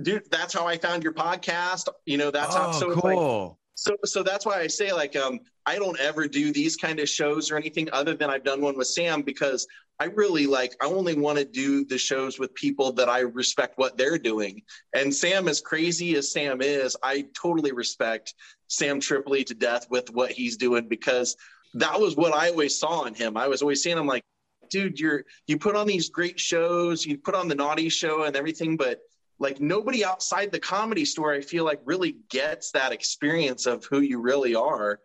[0.01, 1.87] dude, that's how I found your podcast.
[2.05, 2.69] You know, that's how.
[2.69, 3.59] oh, So it's like, cool.
[3.75, 7.09] So so that's why I say like um I don't ever do these kind of
[7.09, 9.67] shows or anything other than I've done one with Sam because
[9.99, 13.77] I really like I only want to do the shows with people that I respect
[13.77, 14.61] what they're doing.
[14.93, 18.33] And Sam as crazy as Sam is, I totally respect
[18.67, 21.35] Sam Tripoli to death with what he's doing because
[21.75, 23.37] that was what I always saw in him.
[23.37, 24.23] I was always seeing him like
[24.69, 28.35] dude, you're you put on these great shows, you put on the naughty show and
[28.35, 28.99] everything, but
[29.39, 33.99] like nobody outside the comedy store, I feel like really gets that experience of who
[34.01, 34.99] you really are.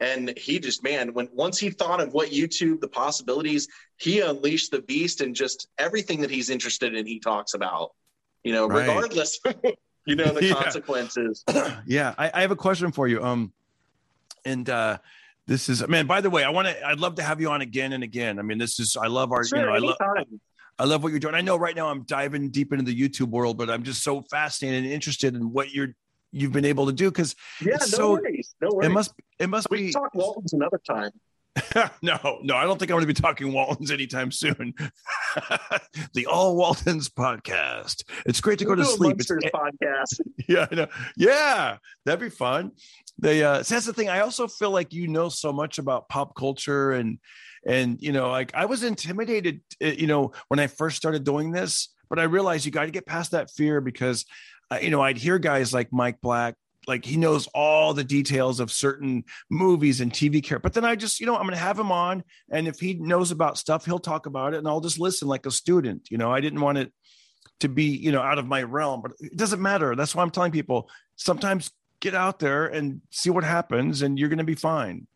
[0.00, 4.70] And he just, man, when once he thought of what YouTube, the possibilities, he unleashed
[4.70, 7.90] the beast and just everything that he's interested in, he talks about,
[8.42, 8.86] you know, Right.
[8.88, 9.38] regardless,
[10.06, 10.54] you know, the Yeah.
[10.54, 11.44] consequences.
[11.86, 13.22] yeah, I, I have a question for you.
[13.22, 13.52] Um,
[14.46, 14.98] and uh,
[15.46, 16.06] this is man.
[16.06, 16.86] By the way, I want to.
[16.86, 18.38] I'd love to have you on again and again.
[18.38, 18.96] I mean, this is.
[18.96, 19.44] I love our.
[19.44, 19.96] Sure, you know, I love.
[20.80, 21.34] I love what you're doing.
[21.34, 24.22] I know right now I'm diving deep into the YouTube world, but I'm just so
[24.22, 25.88] fascinated and interested in what you're
[26.32, 28.12] you've been able to do because Yeah, no so.
[28.12, 28.54] worries.
[28.62, 28.86] No worries.
[28.88, 29.12] It must.
[29.38, 29.92] It must we be.
[29.92, 31.10] talk Waltons another time.
[32.02, 34.72] no, no, I don't think I'm going to be talking Waltons anytime soon.
[36.14, 38.04] the All Waltons podcast.
[38.24, 39.16] It's great to go We'll to do sleep.
[39.18, 40.20] It's, podcast.
[40.48, 40.86] yeah, I know.
[41.16, 41.76] Yeah,
[42.06, 42.70] that'd be fun.
[43.18, 44.08] They uh so that's the thing.
[44.08, 47.18] I also feel like you know so much about pop culture and
[47.66, 51.50] and you know, like I was intimidated, uh, you know, when I first started doing
[51.50, 54.24] this, but I realized you got to get past that fear because
[54.70, 56.54] uh, you know, I'd hear guys like Mike Black
[56.86, 60.58] like he knows all the details of certain movies and TV care.
[60.58, 62.94] But then I just, you know, I'm going to have him on, and if he
[62.94, 66.10] knows about stuff, he'll talk about it, and I'll just listen like a student.
[66.10, 66.92] You know, I didn't want it
[67.60, 69.94] to be, you know, out of my realm, but it doesn't matter.
[69.94, 74.28] That's why I'm telling people sometimes get out there and see what happens, and you're
[74.28, 75.06] going to be fine.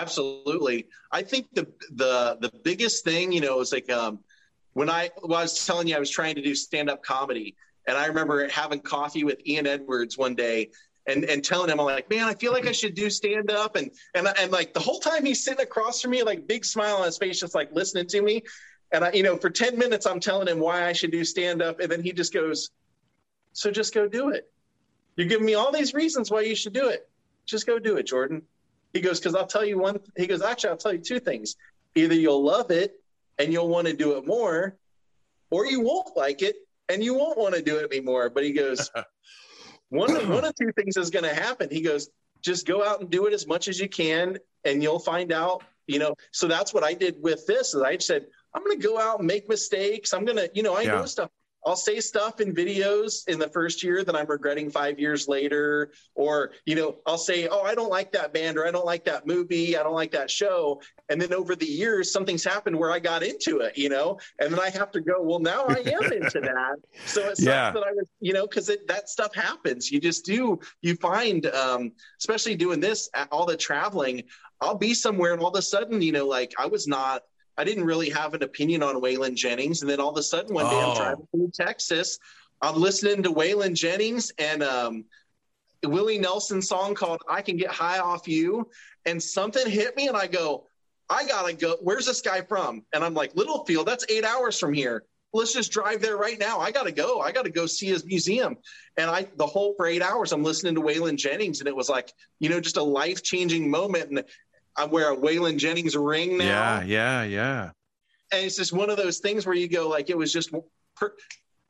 [0.00, 0.86] Absolutely.
[1.12, 4.18] I think the the the biggest thing, you know, is like um,
[4.72, 7.54] when I, well, I was telling you I was trying to do stand up comedy,
[7.86, 10.70] and I remember having coffee with Ian Edwards one day.
[11.06, 13.76] And, and telling him I'm like man I feel like I should do stand up
[13.76, 16.96] and and and like the whole time he's sitting across from me like big smile
[16.96, 18.42] on his face just like listening to me
[18.90, 21.60] and I you know for 10 minutes I'm telling him why I should do stand
[21.60, 22.70] up and then he just goes
[23.52, 24.50] so just go do it
[25.16, 27.06] you're giving me all these reasons why you should do it
[27.44, 28.40] just go do it Jordan
[28.94, 29.98] he goes, because I'll tell you one.
[30.16, 31.56] He goes, actually, I'll tell you two things.
[31.96, 32.94] Either you'll love it
[33.38, 34.76] and you'll want to do it more,
[35.50, 36.56] or you won't like it
[36.88, 38.30] and you won't want to do it anymore.
[38.30, 38.90] But he goes,
[39.88, 41.68] one of, one of two things is going to happen.
[41.70, 42.08] He goes,
[42.40, 45.64] just go out and do it as much as you can, and you'll find out.
[45.86, 47.74] You know, so that's what I did with this.
[47.74, 50.14] Is I said, I'm going to go out and make mistakes.
[50.14, 50.92] I'm going to, you know, I yeah.
[50.92, 51.30] know stuff.
[51.66, 55.92] I'll say stuff in videos in the first year that I'm regretting five years later.
[56.14, 59.04] Or, you know, I'll say, oh, I don't like that band or I don't like
[59.04, 59.76] that movie.
[59.76, 60.80] I don't like that show.
[61.08, 64.52] And then over the years, something's happened where I got into it, you know, and
[64.52, 66.76] then I have to go, well, now I am into that.
[67.06, 67.70] So it's yeah.
[67.70, 69.90] that I was, you know, because that stuff happens.
[69.90, 74.24] You just do, you find, um, especially doing this, all the traveling,
[74.60, 77.22] I'll be somewhere and all of a sudden, you know, like I was not
[77.56, 79.82] I didn't really have an opinion on Waylon Jennings.
[79.82, 80.90] And then all of a sudden, one day oh.
[80.90, 82.18] I'm driving through Texas,
[82.60, 85.04] I'm listening to Waylon Jennings and um,
[85.84, 88.70] Willie Nelson's song called I Can Get High Off You.
[89.06, 90.66] And something hit me, and I go,
[91.10, 91.76] I gotta go.
[91.82, 92.82] Where's this guy from?
[92.94, 95.04] And I'm like, Littlefield, that's eight hours from here.
[95.34, 96.58] Let's just drive there right now.
[96.60, 97.20] I gotta go.
[97.20, 98.56] I gotta go see his museum.
[98.96, 101.90] And I, the whole for eight hours, I'm listening to Waylon Jennings, and it was
[101.90, 104.10] like, you know, just a life changing moment.
[104.10, 104.24] And
[104.76, 106.80] I wear a Waylon Jennings ring now.
[106.80, 107.70] Yeah, yeah, yeah.
[108.32, 110.52] And it's just one of those things where you go like it was just
[110.96, 111.14] per-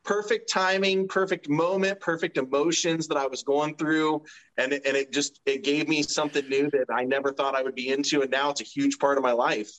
[0.03, 4.23] perfect timing, perfect moment, perfect emotions that I was going through,
[4.57, 7.75] and and it just it gave me something new that I never thought I would
[7.75, 9.71] be into, and now it's a huge part of my life.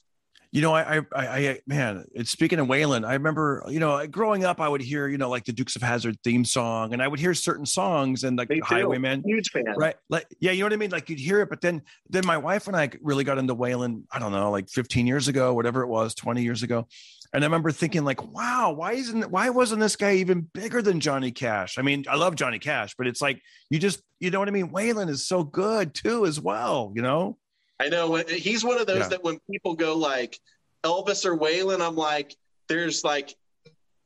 [0.52, 4.44] You know, I, I, I, man, it's speaking of Waylon, I remember, you know, growing
[4.44, 7.08] up, I would hear, you know, like the Dukes of Hazzard theme song, and I
[7.08, 9.96] would hear certain songs and like Highwayman, huge fan, right?
[10.08, 10.90] Like, yeah, you know what I mean?
[10.90, 14.04] Like you'd hear it, but then, then my wife and I really got into Waylon.
[14.10, 16.86] I don't know, like 15 years ago, whatever it was, 20 years ago,
[17.32, 21.00] and I remember thinking, like, wow, why isn't, why wasn't this guy even bigger than
[21.00, 21.78] Johnny Cash?
[21.78, 24.52] I mean, I love Johnny Cash, but it's like you just, you know what I
[24.52, 24.70] mean?
[24.70, 27.36] Waylon is so good too, as well, you know.
[27.78, 29.08] I know he's one of those yeah.
[29.08, 30.38] that when people go like
[30.82, 32.34] Elvis or Waylon, I'm like,
[32.68, 33.34] there's like,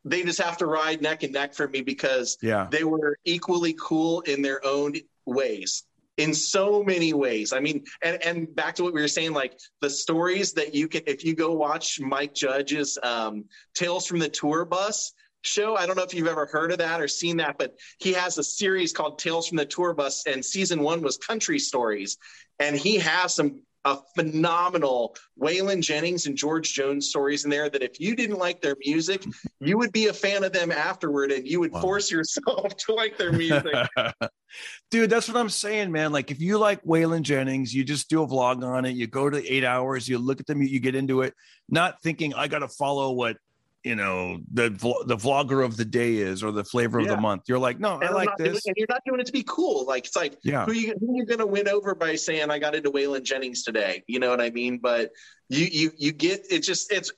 [0.04, 2.68] they just have to ride neck and neck for me because yeah.
[2.70, 4.94] they were equally cool in their own
[5.26, 5.84] ways
[6.16, 7.52] in so many ways.
[7.52, 10.88] I mean, and and back to what we were saying, like the stories that you
[10.88, 13.44] can, if you go watch Mike Judge's um,
[13.74, 15.12] Tales from the Tour Bus
[15.42, 15.76] show.
[15.76, 18.36] I don't know if you've ever heard of that or seen that, but he has
[18.36, 22.18] a series called Tales from the Tour Bus, and season one was country stories,
[22.60, 27.82] and he has some a phenomenal Waylon Jennings and George Jones stories in there that
[27.82, 29.24] if you didn't like their music,
[29.60, 31.80] you would be a fan of them afterward and you would wow.
[31.80, 33.74] force yourself to like their music.
[34.90, 36.12] Dude, that's what I'm saying, man.
[36.12, 39.30] Like if you like Waylon Jennings, you just do a vlog on it, you go
[39.30, 41.34] to eight hours, you look at them, you get into it,
[41.68, 43.38] not thinking I gotta follow what
[43.84, 44.68] you know the
[45.06, 47.08] the vlogger of the day is or the flavor yeah.
[47.08, 47.44] of the month.
[47.48, 48.66] You're like, no, and I like this.
[48.66, 49.86] And you're not doing it to be cool.
[49.86, 52.74] Like it's like, yeah, who you who you gonna win over by saying I got
[52.74, 54.02] into Waylon Jennings today?
[54.06, 54.78] You know what I mean?
[54.78, 55.12] But
[55.48, 56.60] you you you get it.
[56.60, 57.10] Just it's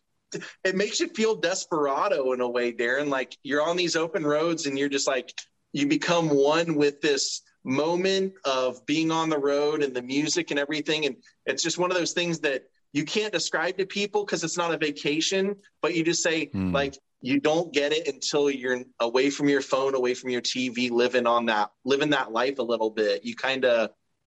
[0.65, 3.09] it makes you feel desperado in a way, Darren.
[3.09, 5.33] Like you're on these open roads and you're just like
[5.73, 10.61] you become one with this moment of being on the road and the music and
[10.61, 11.07] everything.
[11.07, 14.57] And it's just one of those things that you can't describe to people because it's
[14.57, 16.73] not a vacation, but you just say mm.
[16.73, 20.91] like you don't get it until you're away from your phone, away from your TV,
[20.91, 23.25] living on that, living that life a little bit.
[23.25, 23.91] You kind of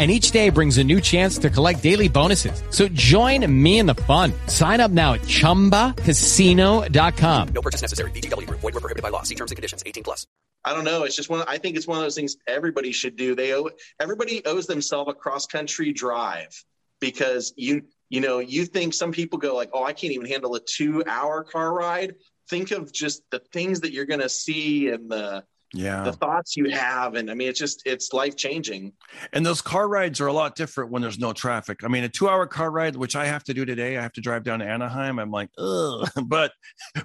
[0.00, 2.62] and each day brings a new chance to collect daily bonuses.
[2.70, 4.32] So join me in the fun.
[4.46, 7.48] Sign up now at ChumbaCasino.com.
[7.48, 8.10] No purchase necessary.
[8.12, 8.48] VGW.
[8.48, 9.24] Void were prohibited by law.
[9.24, 9.82] See terms and conditions.
[9.84, 10.26] 18 plus.
[10.64, 11.02] I don't know.
[11.02, 11.44] It's just one.
[11.46, 13.34] I think it's one of those things everybody should do.
[13.34, 13.68] They owe
[14.00, 16.64] everybody owes themselves a cross country drive
[16.98, 20.54] because you you know you think some people go like, oh, I can't even handle
[20.54, 22.14] a two hour car ride
[22.50, 26.02] think of just the things that you're going to see and the yeah.
[26.02, 28.92] the thoughts you have and i mean it's just it's life changing
[29.32, 31.84] and those car rides are a lot different when there's no traffic.
[31.84, 34.12] I mean a two hour car ride which i have to do today i have
[34.14, 36.08] to drive down to anaheim i'm like ugh.
[36.24, 36.52] But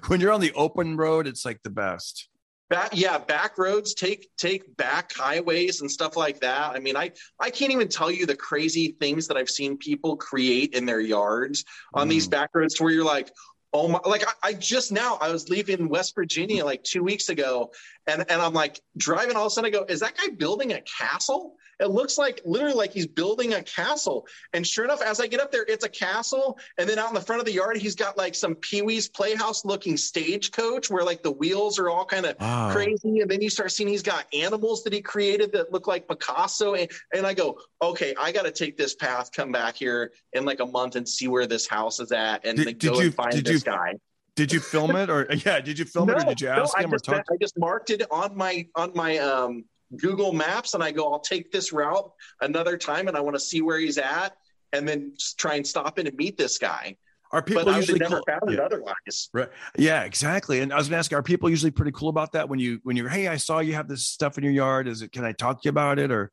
[0.08, 2.28] when you're on the open road it's like the best.
[2.68, 6.74] Back yeah back roads take take back highways and stuff like that.
[6.74, 10.16] I mean i i can't even tell you the crazy things that i've seen people
[10.16, 11.64] create in their yards
[11.94, 12.10] on mm.
[12.10, 13.30] these back roads to where you're like
[13.72, 17.28] oh my like I, I, just now i was leaving west virginia like two weeks
[17.28, 17.70] ago
[18.06, 20.72] and and i'm like driving all of a sudden i go is that guy building
[20.72, 24.26] a castle it looks like literally like he's building a castle.
[24.52, 26.58] And sure enough, as I get up there, it's a castle.
[26.78, 29.08] And then out in the front of the yard, he's got like some Pee Wee's
[29.08, 32.72] Playhouse looking stagecoach where like the wheels are all kind of wow.
[32.72, 33.20] crazy.
[33.20, 36.74] And then you start seeing he's got animals that he created that look like Picasso.
[36.74, 40.44] And, and I go, okay, I got to take this path, come back here in
[40.44, 43.04] like a month and see where this house is at and did, go did you,
[43.06, 43.94] and find this you, guy.
[44.36, 45.60] Did you film it or yeah?
[45.60, 47.24] Did you film no, it or did you ask no, him I just, or talk?
[47.32, 49.64] I just marked it on my on my um
[49.96, 53.40] Google Maps and I go, I'll take this route another time and I want to
[53.40, 54.36] see where he's at
[54.72, 56.96] and then try and stop in and meet this guy.
[57.32, 58.24] Are people but usually never cool?
[58.26, 58.54] found yeah.
[58.54, 59.28] it otherwise?
[59.32, 59.48] Right.
[59.76, 60.60] Yeah, exactly.
[60.60, 62.96] And I was gonna ask, are people usually pretty cool about that when you when
[62.96, 64.86] you're hey, I saw you have this stuff in your yard.
[64.86, 66.30] Is it can I talk to you about it or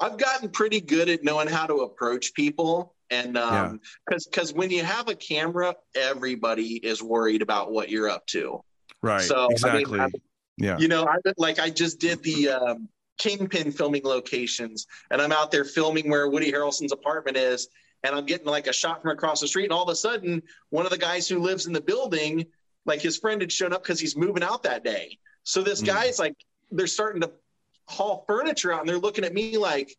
[0.00, 2.94] I've gotten pretty good at knowing how to approach people.
[3.10, 8.08] And um because because when you have a camera, everybody is worried about what you're
[8.08, 8.62] up to.
[9.02, 9.22] Right.
[9.22, 10.00] So exactly.
[10.00, 10.12] I mean,
[10.58, 10.78] yeah.
[10.78, 12.88] You know, I like I just did the um,
[13.18, 17.68] Kingpin filming locations, and I'm out there filming where Woody Harrelson's apartment is,
[18.02, 20.42] and I'm getting like a shot from across the street, and all of a sudden,
[20.70, 22.46] one of the guys who lives in the building,
[22.86, 25.18] like his friend had shown up because he's moving out that day.
[25.44, 25.86] So this Mm.
[25.86, 26.34] guy's like,
[26.70, 27.30] they're starting to
[27.86, 29.94] haul furniture out, and they're looking at me like,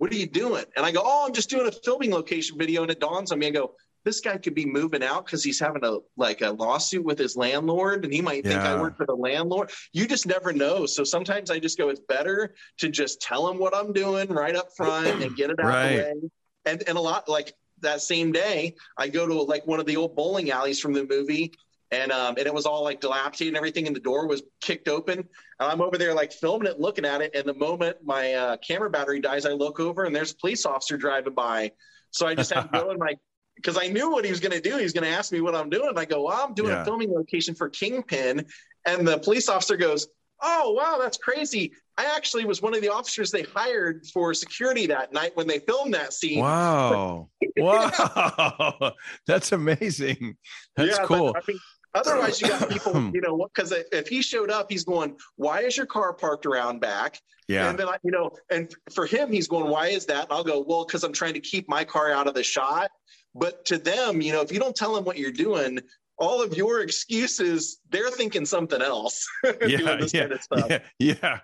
[0.00, 2.82] "What are you doing?" And I go, "Oh, I'm just doing a filming location video,"
[2.82, 3.46] and it dawns on me.
[3.48, 3.74] I go,
[4.04, 7.36] this guy could be moving out because he's having a like a lawsuit with his
[7.36, 9.70] landlord and he might think I work for the landlord.
[9.92, 10.86] You just never know.
[10.86, 14.56] So sometimes I just go, it's better to just tell him what I'm doing right
[14.56, 15.84] up front and get it out Right.
[15.84, 16.30] of the way.
[16.64, 19.96] And and a lot like that same day, I go to like one of the
[19.96, 21.52] old bowling alleys from the movie.
[21.92, 24.88] And um, and it was all like dilapidated and everything, and the door was kicked
[24.88, 25.18] open.
[25.18, 25.26] And
[25.58, 27.34] I'm over there like filming it, looking at it.
[27.34, 30.64] And the moment my uh, camera battery dies, I look over and there's a police
[30.64, 31.72] officer driving by.
[32.12, 33.14] So I just have to go in my
[33.56, 34.76] because I knew what he was going to do.
[34.76, 35.88] He was going to ask me what I'm doing.
[35.88, 36.82] And I go, well, I'm doing Yeah.
[36.82, 38.46] a filming location for Kingpin.
[38.86, 40.08] And the police officer goes,
[40.42, 41.72] oh, wow, that's crazy.
[41.98, 45.58] I actually was one of the officers they hired for security that night when they
[45.58, 46.38] filmed that scene.
[46.40, 47.28] Wow.
[47.58, 48.92] wow.
[49.26, 50.36] That's amazing.
[50.76, 51.36] That's Yeah, but, cool.
[51.36, 51.58] I mean,
[51.94, 55.76] otherwise, you got people, you know, because if he showed up, he's going, why is
[55.76, 57.20] your car parked around back?
[57.48, 57.68] Yeah.
[57.68, 60.24] And then, I, you know, and for him, he's going, why is that?
[60.24, 62.90] And I'll go, well, because I'm trying to keep my car out of the shot.
[63.34, 65.80] But to them, you know, if you don't tell them what you're doing,
[66.18, 69.26] all of your excuses, they're thinking something else.
[69.44, 70.66] doing yeah, this yeah, kind of stuff.
[70.70, 71.38] yeah, yeah.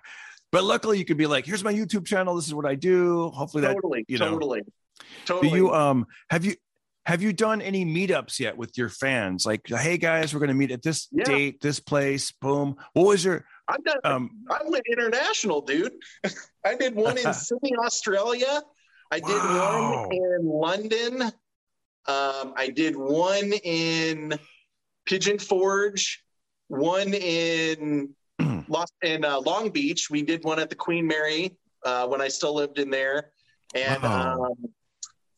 [0.51, 2.35] But luckily, you could be like, "Here's my YouTube channel.
[2.35, 4.31] This is what I do." Hopefully, that Totally, you know.
[4.31, 4.61] totally,
[5.25, 6.55] Do you um have you
[7.07, 9.45] have you done any meetups yet with your fans?
[9.45, 11.23] Like, hey guys, we're going to meet at this Yeah.
[11.23, 12.33] date, this place.
[12.33, 12.75] Boom.
[12.91, 13.95] What was your I've done.
[14.03, 14.29] um?
[14.51, 15.93] I went international, dude.
[16.65, 18.61] I did one in Sydney, Australia.
[19.09, 19.89] I did Wow.
[19.89, 21.21] one in London.
[22.09, 24.37] Um, I did one in
[25.05, 26.25] Pigeon Forge.
[26.67, 28.13] One in
[28.67, 30.09] Los in uh, Long Beach.
[30.09, 31.55] We did one at the Queen Mary
[31.85, 33.31] uh, when I still lived in there,
[33.73, 34.43] and Wow.
[34.51, 34.65] um,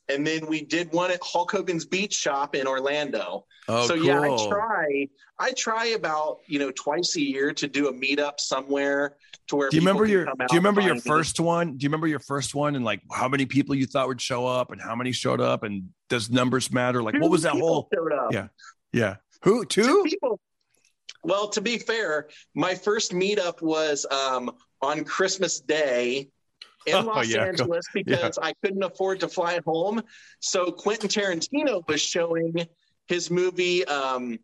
[0.09, 3.45] and then we did one at Hulk Hogan's Beach Shop in Orlando.
[3.67, 5.07] Oh, so yeah, I try.
[5.37, 9.15] I try about you know twice a year to do a meetup somewhere
[9.47, 9.69] to where.
[9.69, 11.01] Do you remember your Do you remember your me.
[11.01, 11.77] first one?
[11.77, 14.45] Do you remember your first one and like how many people you thought would show
[14.47, 17.03] up and how many showed up and does numbers matter?
[17.03, 17.87] Like, what was that whole?
[17.93, 18.33] showed up.
[18.33, 18.47] Yeah,
[18.91, 19.15] yeah.
[19.43, 20.03] Who Two two?
[20.05, 20.39] people.
[21.23, 24.51] Well, to be fair, my first meetup was um,
[24.81, 26.29] on Christmas Day
[26.85, 30.01] in Oh, Los yeah, go- Angeles because I couldn't afford to fly home.
[30.39, 32.67] So Quentin Tarantino was showing
[33.07, 34.39] his movie um,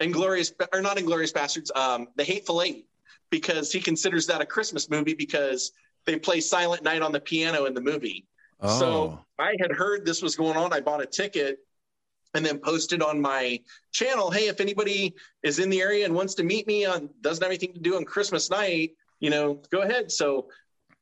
[0.00, 2.86] Inglourious or not Inglourious Basterds, um, The Hateful Eight,
[3.30, 5.72] because he considers that a Christmas movie because
[6.06, 8.26] they play Silent Night on the piano in the movie.
[8.60, 10.72] Oh, So I had heard this was going on.
[10.72, 11.58] I bought a ticket
[12.34, 13.60] and then posted on my
[13.92, 17.42] channel, hey, if anybody is in the area and wants to meet me on doesn't
[17.42, 20.12] have anything to do on Christmas night, you know, go ahead.
[20.12, 20.48] So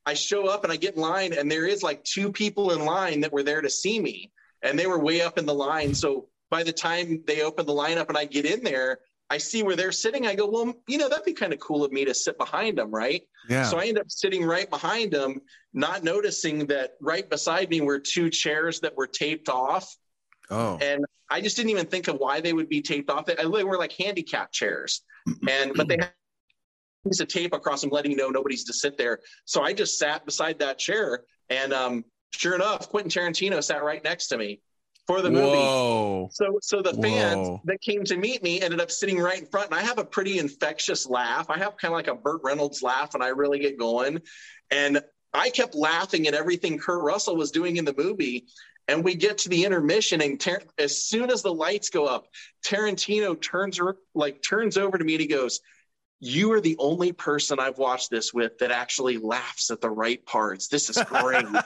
[0.09, 2.87] I show up and I get in line, and there is like two people in
[2.87, 4.33] line that were there to see me,
[4.63, 5.95] and they were way up in the line.
[5.95, 9.63] So by the time they open the lineup and I get in there, I see
[9.63, 10.27] where they're sitting.
[10.27, 12.79] I go, well, you know, that'd be kind of cool of me to sit behind
[12.79, 13.23] them, right?
[13.51, 13.65] yeah.
[13.65, 15.43] So I end up sitting right behind them,
[15.75, 19.95] not noticing that right beside me were two chairs that were taped off.
[20.49, 20.79] Oh.
[20.81, 23.27] And I just didn't even think of why they would be taped off.
[23.27, 25.03] They, they were like handicap chairs,
[25.47, 25.99] and but they
[27.09, 29.21] piece of tape across them letting you know nobody's to sit there.
[29.45, 34.03] So I just sat beside that chair, and um, sure enough, Quentin Tarantino sat right
[34.03, 34.61] next to me
[35.07, 35.57] for the movie.
[35.57, 36.29] Whoa.
[36.33, 37.63] So so the fans Whoa.
[37.65, 40.05] that came to meet me ended up sitting right in front, and I have a
[40.05, 41.51] pretty infectious laugh.
[41.51, 44.21] I have kind of like a Burt Reynolds laugh, and I really get going.
[44.71, 45.01] And
[45.33, 48.47] I kept laughing at everything Kurt Russell was doing in the movie.
[48.87, 52.27] And we get to the intermission, and Tar- as soon as the lights go up,
[52.65, 53.79] Tarantino turns
[54.15, 55.61] like turns over to me and he goes,
[56.21, 60.25] "You are the only person I've watched this with that actually laughs at the right
[60.27, 60.69] parts.
[60.69, 61.65] This is great." and,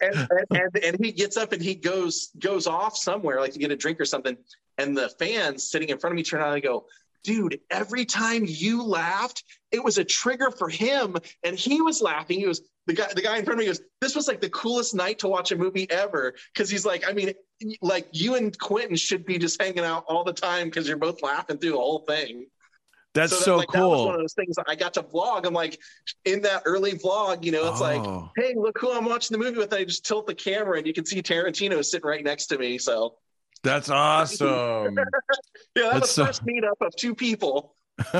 [0.00, 3.70] and, and and he gets up and he goes goes off somewhere, like to get
[3.70, 4.36] a drink or something.
[4.78, 6.86] And the fans sitting in front of me turn around and go,
[7.22, 11.16] dude, every time you laughed, it was a trigger for him.
[11.44, 12.40] And he was laughing.
[12.40, 14.50] He was the guy, the guy in front of me goes, this was like the
[14.50, 16.34] coolest night to watch a movie ever.
[16.56, 17.32] Cause he's like, I mean,
[17.80, 21.22] like you and Quentin should be just hanging out all the time because you're both
[21.22, 22.46] laughing through the whole thing.
[23.14, 25.46] That's that- so like, That was one of those things I got to vlog.
[25.46, 25.78] I'm like,
[26.24, 27.84] in that early vlog, you know, it's Oh.
[27.84, 29.72] like, hey, look who I'm watching the movie with.
[29.72, 32.58] And I just tilt the camera and you can see Tarantino sitting right next to
[32.58, 32.78] me.
[32.78, 33.16] So
[33.62, 34.94] That's awesome.
[34.96, 35.04] yeah,
[35.74, 37.76] that That's was so- first meetup of two people.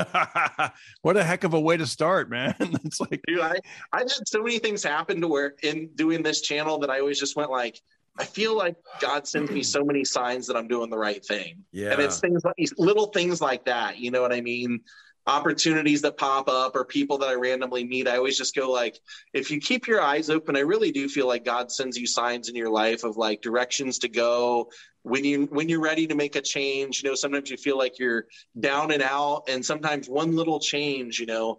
[1.02, 2.54] what a heck of a way to start, man.
[2.84, 3.54] It's like, Dude, I,
[3.92, 7.18] I've had so many things happen to where in doing this channel that I always
[7.18, 7.80] just went like,
[8.18, 11.64] I feel like God sends me so many signs that I'm doing the right thing.
[11.72, 11.92] Yeah.
[11.92, 13.98] And it's things like these little things like that.
[13.98, 14.80] You know what I mean?
[15.26, 18.08] Opportunities that pop up or people that I randomly meet.
[18.08, 18.98] I always just go like,
[19.32, 22.48] if you keep your eyes open, I really do feel like God sends you signs
[22.48, 24.68] in your life of like directions to go.
[25.04, 27.98] When you when you're ready to make a change, you know, sometimes you feel like
[27.98, 28.26] you're
[28.58, 31.58] down and out, and sometimes one little change, you know,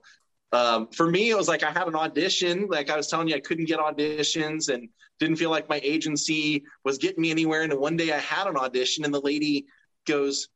[0.54, 2.68] um, for me, it was like I had an audition.
[2.70, 4.88] Like I was telling you, I couldn't get auditions and
[5.20, 7.61] didn't feel like my agency was getting me anywhere.
[7.61, 9.66] And one day I had an audition, and the lady
[10.05, 10.49] goes,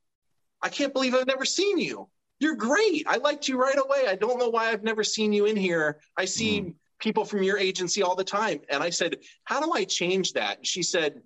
[0.61, 2.09] I can't believe I've never seen you.
[2.39, 3.05] You're great.
[3.07, 4.07] I liked you right away.
[4.07, 5.99] I don't know why I've never seen you in here.
[6.15, 6.69] I see hmm.
[6.99, 8.59] people from your agency all the time.
[8.69, 10.57] And I said, How do I change that?
[10.57, 11.21] And she said,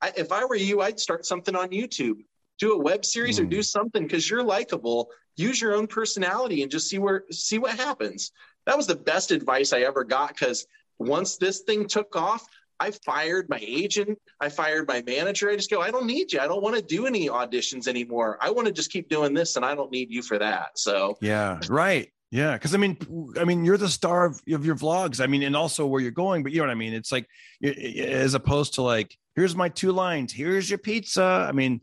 [0.00, 2.18] I, If I were you, I'd start something on YouTube,
[2.58, 3.50] do a web series or hmm.
[3.50, 5.10] do something because you're likable.
[5.36, 8.32] Use your own personality and just see where see what happens.
[8.66, 10.66] That was the best advice I ever got because
[10.98, 12.46] once this thing took off,
[12.80, 14.18] I fired my agent.
[14.40, 15.50] I fired my manager.
[15.50, 16.40] I just go, I don't need you.
[16.40, 18.38] I don't want to do any auditions anymore.
[18.40, 20.78] I want to just keep doing this, and I don't need you for that.
[20.78, 22.10] So yeah, right.
[22.30, 22.96] Yeah, because I mean,
[23.38, 25.20] I mean, you're the star of, of your vlogs.
[25.20, 26.42] I mean, and also where you're going.
[26.42, 26.94] But you know what I mean.
[26.94, 27.26] It's like
[27.62, 30.32] as opposed to like, here's my two lines.
[30.32, 31.46] Here's your pizza.
[31.48, 31.80] I mean,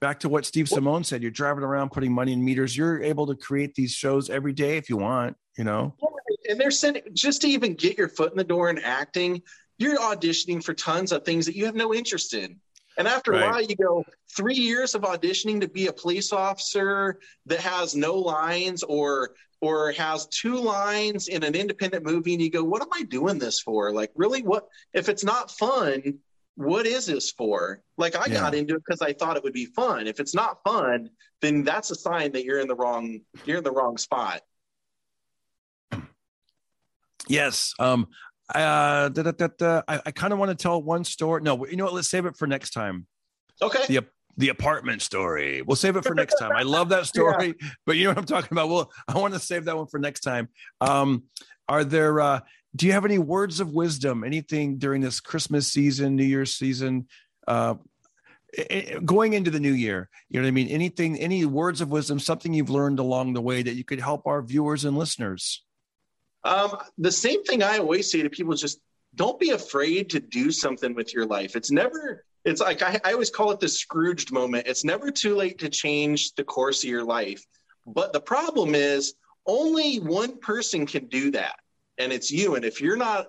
[0.00, 1.20] back to what Steve Simone said.
[1.20, 2.76] You're driving around putting money in meters.
[2.76, 5.36] You're able to create these shows every day if you want.
[5.56, 5.96] You know.
[6.48, 9.42] and they're sending just to even get your foot in the door in acting,
[9.78, 12.60] you're auditioning for tons of things that you have no interest in.
[12.96, 13.44] And after Right.
[13.44, 14.04] a while, you go
[14.36, 19.90] three years of auditioning to be a police officer that has no lines or or
[19.90, 23.58] has two lines in an independent movie, and you go, "What am I doing this
[23.58, 23.92] for?
[23.92, 24.42] Like, really?
[24.42, 26.20] What if it's not fun?
[26.54, 27.82] What is this for?
[27.96, 30.06] Like, I got into it because I thought it would be fun.
[30.06, 31.10] If it's not fun,
[31.40, 34.42] then that's a sign that you're in the wrong you're in the wrong spot.
[37.26, 37.74] Yes.
[37.78, 38.08] Um.
[38.54, 39.08] Uh.
[39.10, 39.82] Da, da, da.
[39.88, 41.42] I, I kind of want to tell one story.
[41.42, 41.94] No, you know what?
[41.94, 43.06] Let's save it for next time.
[43.60, 43.84] Okay.
[43.88, 44.04] The
[44.36, 45.62] the apartment story.
[45.62, 46.52] We'll save it for next time.
[46.54, 47.54] I love that story,
[47.86, 48.68] but you know what I'm talking about.
[48.68, 50.48] Well, I want to save that one for next time.
[50.80, 51.24] Um.
[51.68, 52.18] Are there?
[52.20, 52.40] uh
[52.74, 54.24] Do you have any words of wisdom?
[54.24, 57.08] Anything during this Christmas season, New Year's season?
[57.46, 57.74] Uh,
[58.58, 60.68] i- i- going into the new year, you know what I mean?
[60.68, 64.26] Anything, any words of wisdom, something you've learned along the way that you could help
[64.26, 65.62] our viewers and listeners?
[66.44, 68.80] Um, the same thing I always say to people is just
[69.14, 71.56] don't be afraid to do something with your life.
[71.56, 74.66] It's never, it's like I, I always call it the Scrooged moment.
[74.66, 77.44] It's never too late to change the course of your life.
[77.86, 79.14] But the problem is
[79.46, 81.56] only one person can do that,
[81.96, 82.54] and it's you.
[82.54, 83.28] And if you're not,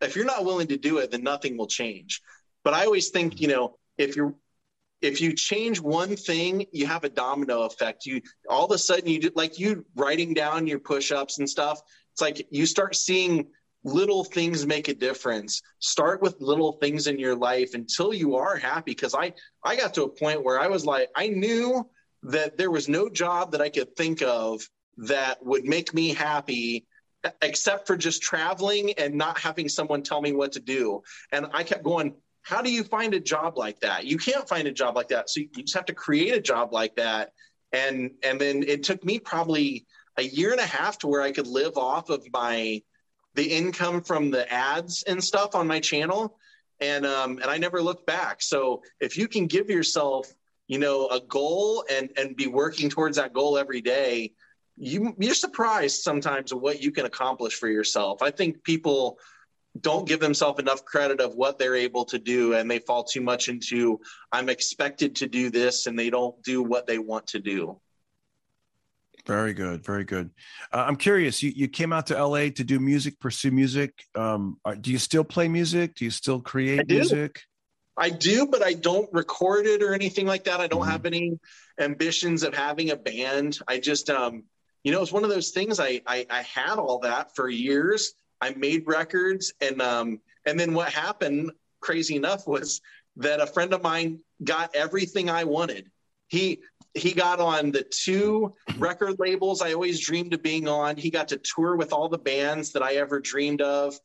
[0.00, 2.22] if you're not willing to do it, then nothing will change.
[2.64, 4.34] But I always think, you know, if you're
[5.00, 8.06] if you change one thing, you have a domino effect.
[8.06, 11.80] You all of a sudden you do, like you writing down your push-ups and stuff.
[12.18, 13.46] It's like you start seeing
[13.84, 15.62] little things make a difference.
[15.78, 18.90] Start with little things in your life until you are happy.
[18.90, 21.88] Because I I got to a point where I was like, I knew
[22.24, 26.86] that there was no job that I could think of that would make me happy
[27.40, 31.02] except for just traveling and not having someone tell me what to do.
[31.30, 34.06] And I kept going, how do you find a job like that?
[34.06, 35.30] You can't find a job like that.
[35.30, 37.30] So you just have to create a job like that.
[37.70, 39.86] And and then it took me probably
[40.18, 42.82] a year and a half to where I could live off of my
[43.34, 46.38] the income from the ads and stuff on my channel.
[46.80, 48.42] and um, and I never looked back.
[48.42, 50.32] So if you can give yourself,
[50.66, 54.32] you know, a goal and and be working towards that goal every day,
[54.76, 58.22] you you're surprised sometimes what you can accomplish for yourself.
[58.22, 59.18] I think people
[59.80, 63.20] don't give themselves enough credit of what they're able to do and they fall too
[63.20, 64.00] much into
[64.32, 67.78] i'm expected to do this and they don't do what they want to do
[69.28, 70.30] very good very good
[70.72, 74.58] uh, i'm curious you, you came out to la to do music pursue music um,
[74.64, 76.96] are, do you still play music do you still create do.
[76.96, 77.42] music
[78.00, 80.60] I do, but I don't record it or anything like that.
[80.60, 80.90] I don't mm-hmm.
[80.90, 81.38] have any
[81.80, 83.58] ambitions of having a band.
[83.66, 84.44] I just, um,
[84.84, 85.80] you know, it's one of those things.
[85.80, 90.72] I, I, I had all that for years, I made records, and um, and then
[90.74, 91.50] what happened,
[91.80, 92.80] crazy enough, was
[93.16, 95.90] that a friend of mine got everything I wanted.
[96.28, 96.60] He
[96.94, 100.96] he got on the two record labels I always dreamed of being on.
[100.96, 103.98] He got to tour with all the bands that I ever dreamed of.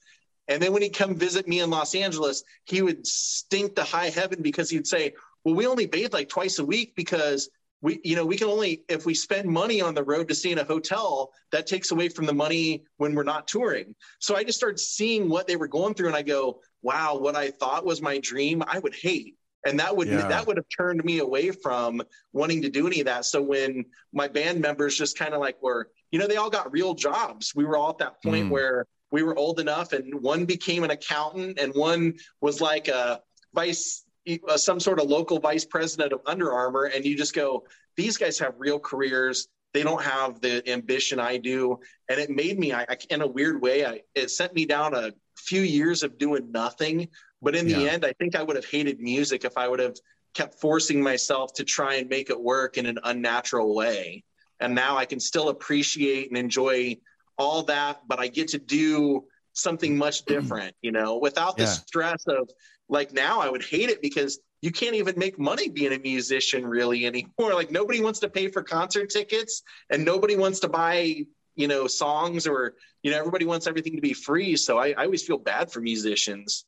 [0.47, 4.09] And then when he'd come visit me in Los Angeles, he would stink to high
[4.09, 7.49] heaven because he'd say, Well, we only bathe like twice a week because
[7.83, 10.51] we you know we can only if we spend money on the road to stay
[10.51, 14.43] in a hotel that takes away from the money when we're not touring so i
[14.43, 17.85] just started seeing what they were going through and i go wow what i thought
[17.85, 19.35] was my dream i would hate
[19.65, 20.27] and that would yeah.
[20.27, 23.85] that would have turned me away from wanting to do any of that so when
[24.13, 27.53] my band members just kind of like were you know they all got real jobs
[27.55, 28.49] we were all at that point mm.
[28.49, 33.21] where we were old enough and one became an accountant and one was like a
[33.53, 34.03] vice
[34.47, 37.65] uh, some sort of local vice president of Under Armour, and you just go,
[37.97, 39.49] these guys have real careers.
[39.73, 41.79] They don't have the ambition I do,
[42.09, 44.95] and it made me, I, I in a weird way, I, it sent me down
[44.95, 47.09] a few years of doing nothing.
[47.43, 47.91] But in the yeah.
[47.91, 49.97] end, I think I would have hated music if I would have
[50.33, 54.23] kept forcing myself to try and make it work in an unnatural way.
[54.59, 56.97] And now I can still appreciate and enjoy
[57.37, 61.69] all that, but I get to do something much different, you know, without the yeah.
[61.69, 62.49] stress of
[62.89, 66.65] like now I would hate it because you can't even make money being a musician
[66.65, 67.53] really anymore.
[67.53, 71.25] Like nobody wants to pay for concert tickets and nobody wants to buy,
[71.55, 74.55] you know, songs or, you know, everybody wants everything to be free.
[74.55, 76.65] So I, I always feel bad for musicians.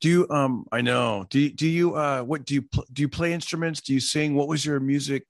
[0.00, 3.02] Do you, um, I know, do you, do you, uh, what do you, pl- do
[3.02, 3.80] you play instruments?
[3.80, 4.34] Do you sing?
[4.34, 5.26] What was your music?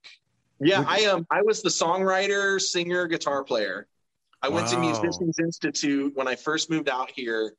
[0.59, 1.17] Yeah, what- I am.
[1.17, 3.87] Um, I was the songwriter, singer, guitar player.
[4.41, 4.55] I wow.
[4.55, 7.53] went to Musicians Institute when I first moved out here,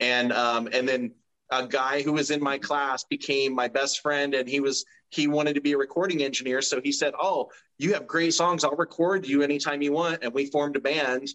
[0.00, 1.12] and um, and then
[1.50, 5.26] a guy who was in my class became my best friend and he was he
[5.26, 8.76] wanted to be a recording engineer so he said oh you have great songs i'll
[8.76, 11.28] record you anytime you want and we formed a band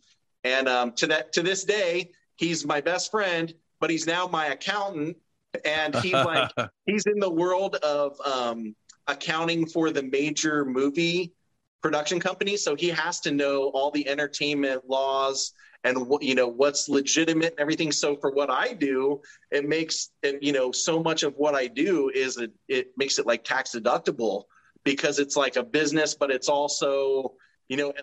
[0.44, 4.48] and um, to that to this day he's my best friend but he's now my
[4.48, 5.18] accountant
[5.66, 6.52] and he's like
[6.86, 8.76] he's in the world of um,
[9.08, 11.34] accounting for the major movie
[11.82, 15.54] production companies so he has to know all the entertainment laws
[15.84, 17.92] and what you know what's legitimate and everything.
[17.92, 21.68] So for what i do it makes it you know so much of what i
[21.68, 24.44] do is it, it makes it like tax deductible
[24.84, 27.34] because it's like a business but it's also
[27.68, 27.94] you know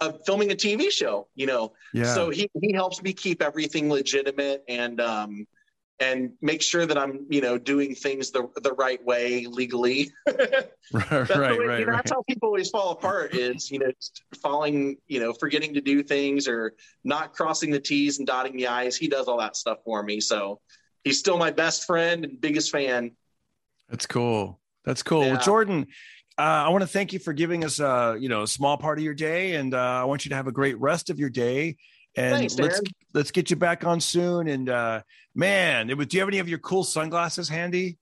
[0.00, 2.14] a, filming a tv show you know yeah.
[2.14, 5.46] so he, he helps me keep everything legitimate and um
[6.00, 10.10] and make sure that I'm, you know, doing things the the right way legally.
[10.26, 11.96] right, right, way, right, you know, right.
[11.96, 13.34] That's how people always fall apart.
[13.34, 13.90] Is you know,
[14.40, 18.68] falling, you know, forgetting to do things or not crossing the T's and dotting the
[18.68, 18.96] I's.
[18.96, 20.20] He does all that stuff for me.
[20.20, 20.60] So
[21.02, 23.12] he's still my best friend and biggest fan.
[23.88, 24.60] That's cool.
[24.84, 25.24] That's cool.
[25.24, 25.32] Yeah.
[25.32, 25.86] Well, Jordan,
[26.38, 28.98] uh, I want to thank you for giving us, uh, you know, a small part
[28.98, 31.30] of your day, and uh, I want you to have a great rest of your
[31.30, 31.76] day.
[32.16, 32.80] And Thanks, let's
[33.12, 34.48] let's get you back on soon.
[34.48, 35.02] And uh,
[35.34, 37.98] man, it was, do you have any of your cool sunglasses handy?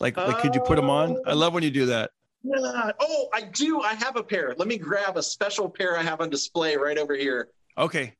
[0.00, 1.16] Like, like could you put them on?
[1.26, 2.10] I love when you do that.
[2.42, 2.90] Yeah.
[3.00, 3.80] Oh, I do.
[3.80, 4.54] I have a pair.
[4.58, 7.48] Let me grab a special pair I have on display right over here.
[7.78, 8.14] Okay,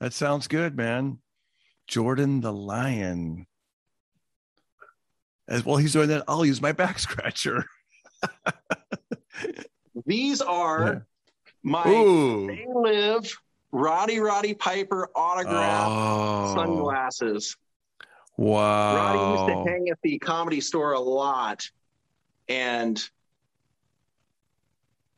[0.00, 1.18] that sounds good, man.
[1.88, 3.46] Jordan the Lion.
[5.48, 6.24] As well, he's doing that.
[6.28, 7.64] I'll use my back scratcher.
[10.06, 11.06] These are
[11.62, 12.46] my Ooh.
[12.46, 13.36] They Live
[13.72, 16.54] Roddy Roddy Piper autograph oh.
[16.54, 17.56] sunglasses.
[18.36, 18.96] Wow.
[18.96, 21.68] Roddy used to hang at the comedy store a lot.
[22.48, 23.02] And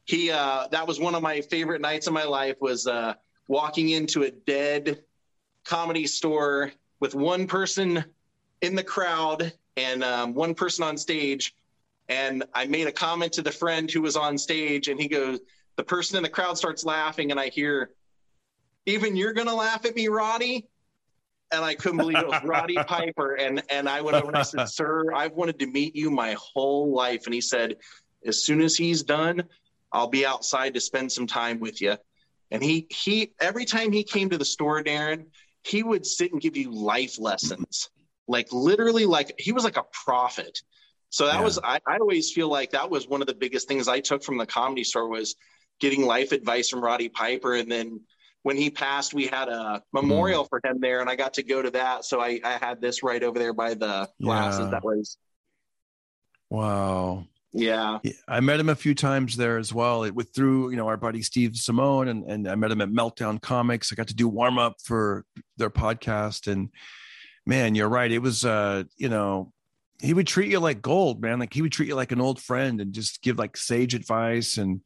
[0.05, 3.15] he uh that was one of my favorite nights of my life was uh
[3.47, 5.03] walking into a dead
[5.65, 8.05] comedy store with one person
[8.61, 11.55] in the crowd and um, one person on stage
[12.11, 15.41] and i made a comment to the friend who was on stage and he goes
[15.77, 17.91] the person in the crowd starts laughing and i hear
[18.87, 20.69] even you're gonna laugh at me, Roddy.
[21.53, 23.35] And I couldn't believe it was Roddy Piper.
[23.35, 26.37] And and I went over and I said, Sir, I've wanted to meet you my
[26.39, 27.25] whole life.
[27.27, 27.77] And he said,
[28.25, 29.45] As soon as he's done,
[29.93, 31.97] I'll be outside to spend some time with you.
[32.51, 35.27] And he he every time he came to the store, Darren,
[35.65, 37.91] he would sit and give you life lessons
[38.29, 40.61] like literally like he was like a prophet.
[41.11, 41.43] So that Yeah.
[41.43, 44.23] was I, I always feel like that was one of the biggest things I took
[44.25, 45.35] from the comedy store was
[45.81, 47.55] getting life advice from Roddy Piper.
[47.55, 48.01] And then
[48.43, 51.61] when he passed, we had a memorial for him there, and I got to go
[51.61, 52.05] to that.
[52.07, 54.61] So I, I had this right over there by the glasses.
[54.61, 54.71] Yeah.
[54.71, 55.17] That was
[56.49, 57.27] Wow.
[57.53, 57.99] yeah.
[58.03, 60.05] Yeah, I met him a few times there as well.
[60.05, 62.89] It with through you know our buddy Steve Simone, and and I met him at
[62.89, 63.93] Meltdown Comics.
[63.93, 65.25] I got to do warm up for
[65.57, 66.71] their podcast, and
[67.47, 68.11] man, you're right.
[68.11, 69.53] It was uh you know
[70.01, 71.39] he would treat you like gold, man.
[71.39, 74.57] Like he would treat you like an old friend and just give like sage advice.
[74.57, 74.81] And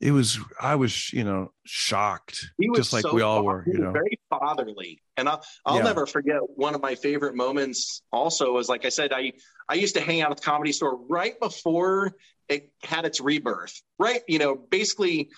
[0.00, 3.64] it was I was you know shocked, He was just like so we all were.
[3.66, 5.82] You know, very fatherly, and I'll, I'll Yeah.
[5.84, 8.02] never forget one of my favorite moments.
[8.12, 9.32] Also, was like I said, I
[9.68, 12.12] I used to hang out at the comedy store right before
[12.48, 13.80] it had its rebirth.
[13.98, 15.30] Right, you know, basically.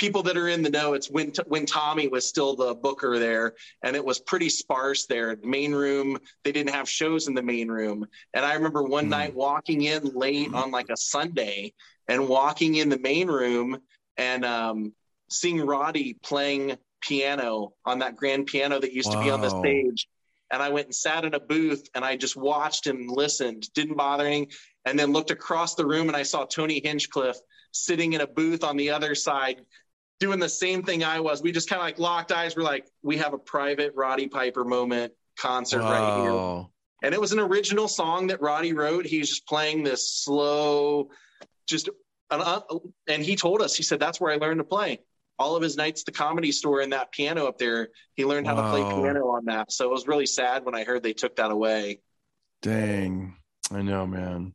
[0.00, 3.52] People that are in the know, it's when when Tommy was still the booker there,
[3.82, 5.36] and it was pretty sparse there.
[5.36, 8.06] The main room, they didn't have shows in the main room.
[8.32, 11.74] And I remember one night walking in late on like a Sunday,
[12.08, 13.78] and walking in the main room,
[14.16, 14.94] and um,
[15.28, 20.08] seeing Roddy playing piano on that grand piano that used to be on the stage.
[20.50, 23.96] And I went and sat in a booth and I just watched and listened, didn't
[23.96, 24.26] bother.
[24.26, 27.38] And then looked across the room and I saw Tony Hinchcliffe
[27.72, 29.60] sitting in a booth on the other side
[30.20, 31.42] doing the same thing I was.
[31.42, 32.54] We just kind of like locked eyes.
[32.54, 36.66] We're like, we have a private Roddy Piper moment concert right here.
[37.02, 39.06] And it was an original song that Roddy wrote.
[39.06, 41.08] He's just playing this slow,
[41.66, 41.88] just,
[42.30, 42.60] an, uh,
[43.08, 45.00] and he told us, he said, that's where I learned to play.
[45.38, 48.46] All of his nights at the comedy store and that piano up there, he learned
[48.46, 49.72] how to play piano on that.
[49.72, 52.00] So it was really sad when I heard they took that away.
[52.60, 53.36] Dang.
[53.70, 54.52] I know, man.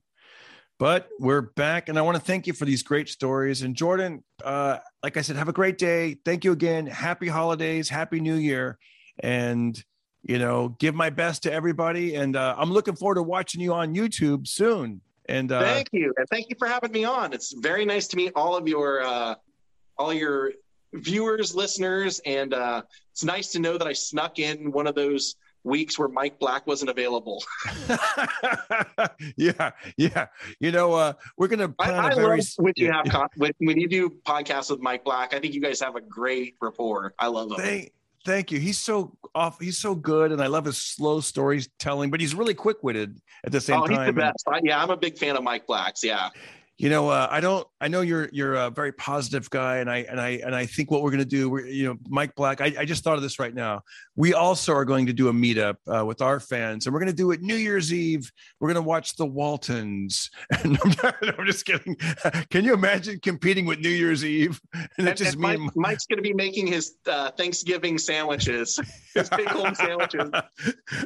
[0.77, 3.61] But we're back, and I want to thank you for these great stories.
[3.61, 6.17] And Jordan, uh, like I said, have a great day.
[6.25, 6.85] Thank you again.
[6.85, 8.77] Happy holidays, happy new year,
[9.19, 9.81] and
[10.25, 12.15] you know, give my best to everybody.
[12.15, 15.01] And uh, I'm looking forward to watching you on YouTube soon.
[15.29, 16.13] And uh, thank you.
[16.17, 17.31] And thank you for having me on.
[17.31, 19.35] It's very nice to meet all of your, uh,
[19.97, 20.53] all your
[20.93, 22.19] viewers, listeners.
[22.25, 22.81] And uh,
[23.11, 25.35] it's nice to know that I snuck in one of those
[25.65, 27.43] weeks where Mike Black wasn't available.
[29.35, 30.27] yeah, yeah.
[30.59, 33.79] You know, uh, we're gonna I, I very love when you have con- when, when
[33.79, 35.33] you do podcasts with Mike Black.
[35.33, 37.13] I think you guys have a great rapport.
[37.19, 37.57] I love him.
[37.57, 37.91] Thank,
[38.25, 38.59] thank you.
[38.59, 39.59] He's so off.
[39.59, 42.11] He's so good, and I love his slow storytelling.
[42.11, 44.45] But he's really quick witted at the same oh, he's the best.
[44.63, 46.03] Yeah, I'm a big fan of Mike Black's.
[46.03, 46.29] Yeah.
[46.77, 49.97] You know uh, i don't i know you're you're a very positive guy and i
[50.09, 52.59] and i and i think what we're going to do we're you know mike black
[52.59, 53.81] I, I just thought of this right now
[54.15, 57.11] we also are going to do a meetup uh, with our fans and we're going
[57.11, 58.29] to do it new year's eve
[58.59, 60.29] we're going to watch the waltons
[60.63, 61.95] and I'm, not- I'm just kidding
[62.49, 64.59] can you imagine competing with new year's eve
[64.97, 68.79] and And, just and Mike, Mike's going to be making his uh, Thanksgiving sandwiches,
[69.13, 70.29] his big home sandwiches.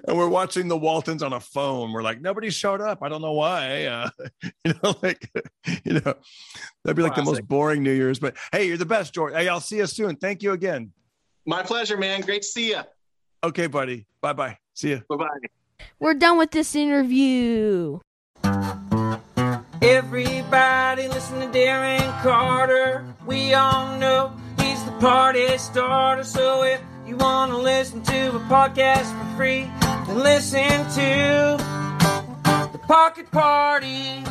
[0.08, 1.92] and we're watching the Waltons on a phone.
[1.92, 3.00] We're like, nobody showed up.
[3.02, 3.86] I don't know why.
[3.86, 4.10] Uh,
[4.66, 5.30] you know, like,
[5.84, 6.14] you know,
[6.84, 8.20] that'd be like the most boring New Year's.
[8.20, 9.34] But hey, you're the best, George.
[9.34, 10.16] Hey, I'll see you soon.
[10.16, 10.92] Thank you again.
[11.46, 12.22] My pleasure, man.
[12.22, 12.82] Great to see you.
[13.44, 14.06] Okay, buddy.
[14.22, 14.58] Bye bye.
[14.74, 15.04] See you.
[15.10, 15.86] Bye bye.
[16.00, 18.00] We're done with this interview.
[19.82, 23.06] Everybody listen to Darren Carter.
[23.26, 26.24] We all know he's the party starter.
[26.24, 31.58] So if you want to listen to a podcast for free, then listen to
[32.74, 34.24] the Pocket Party.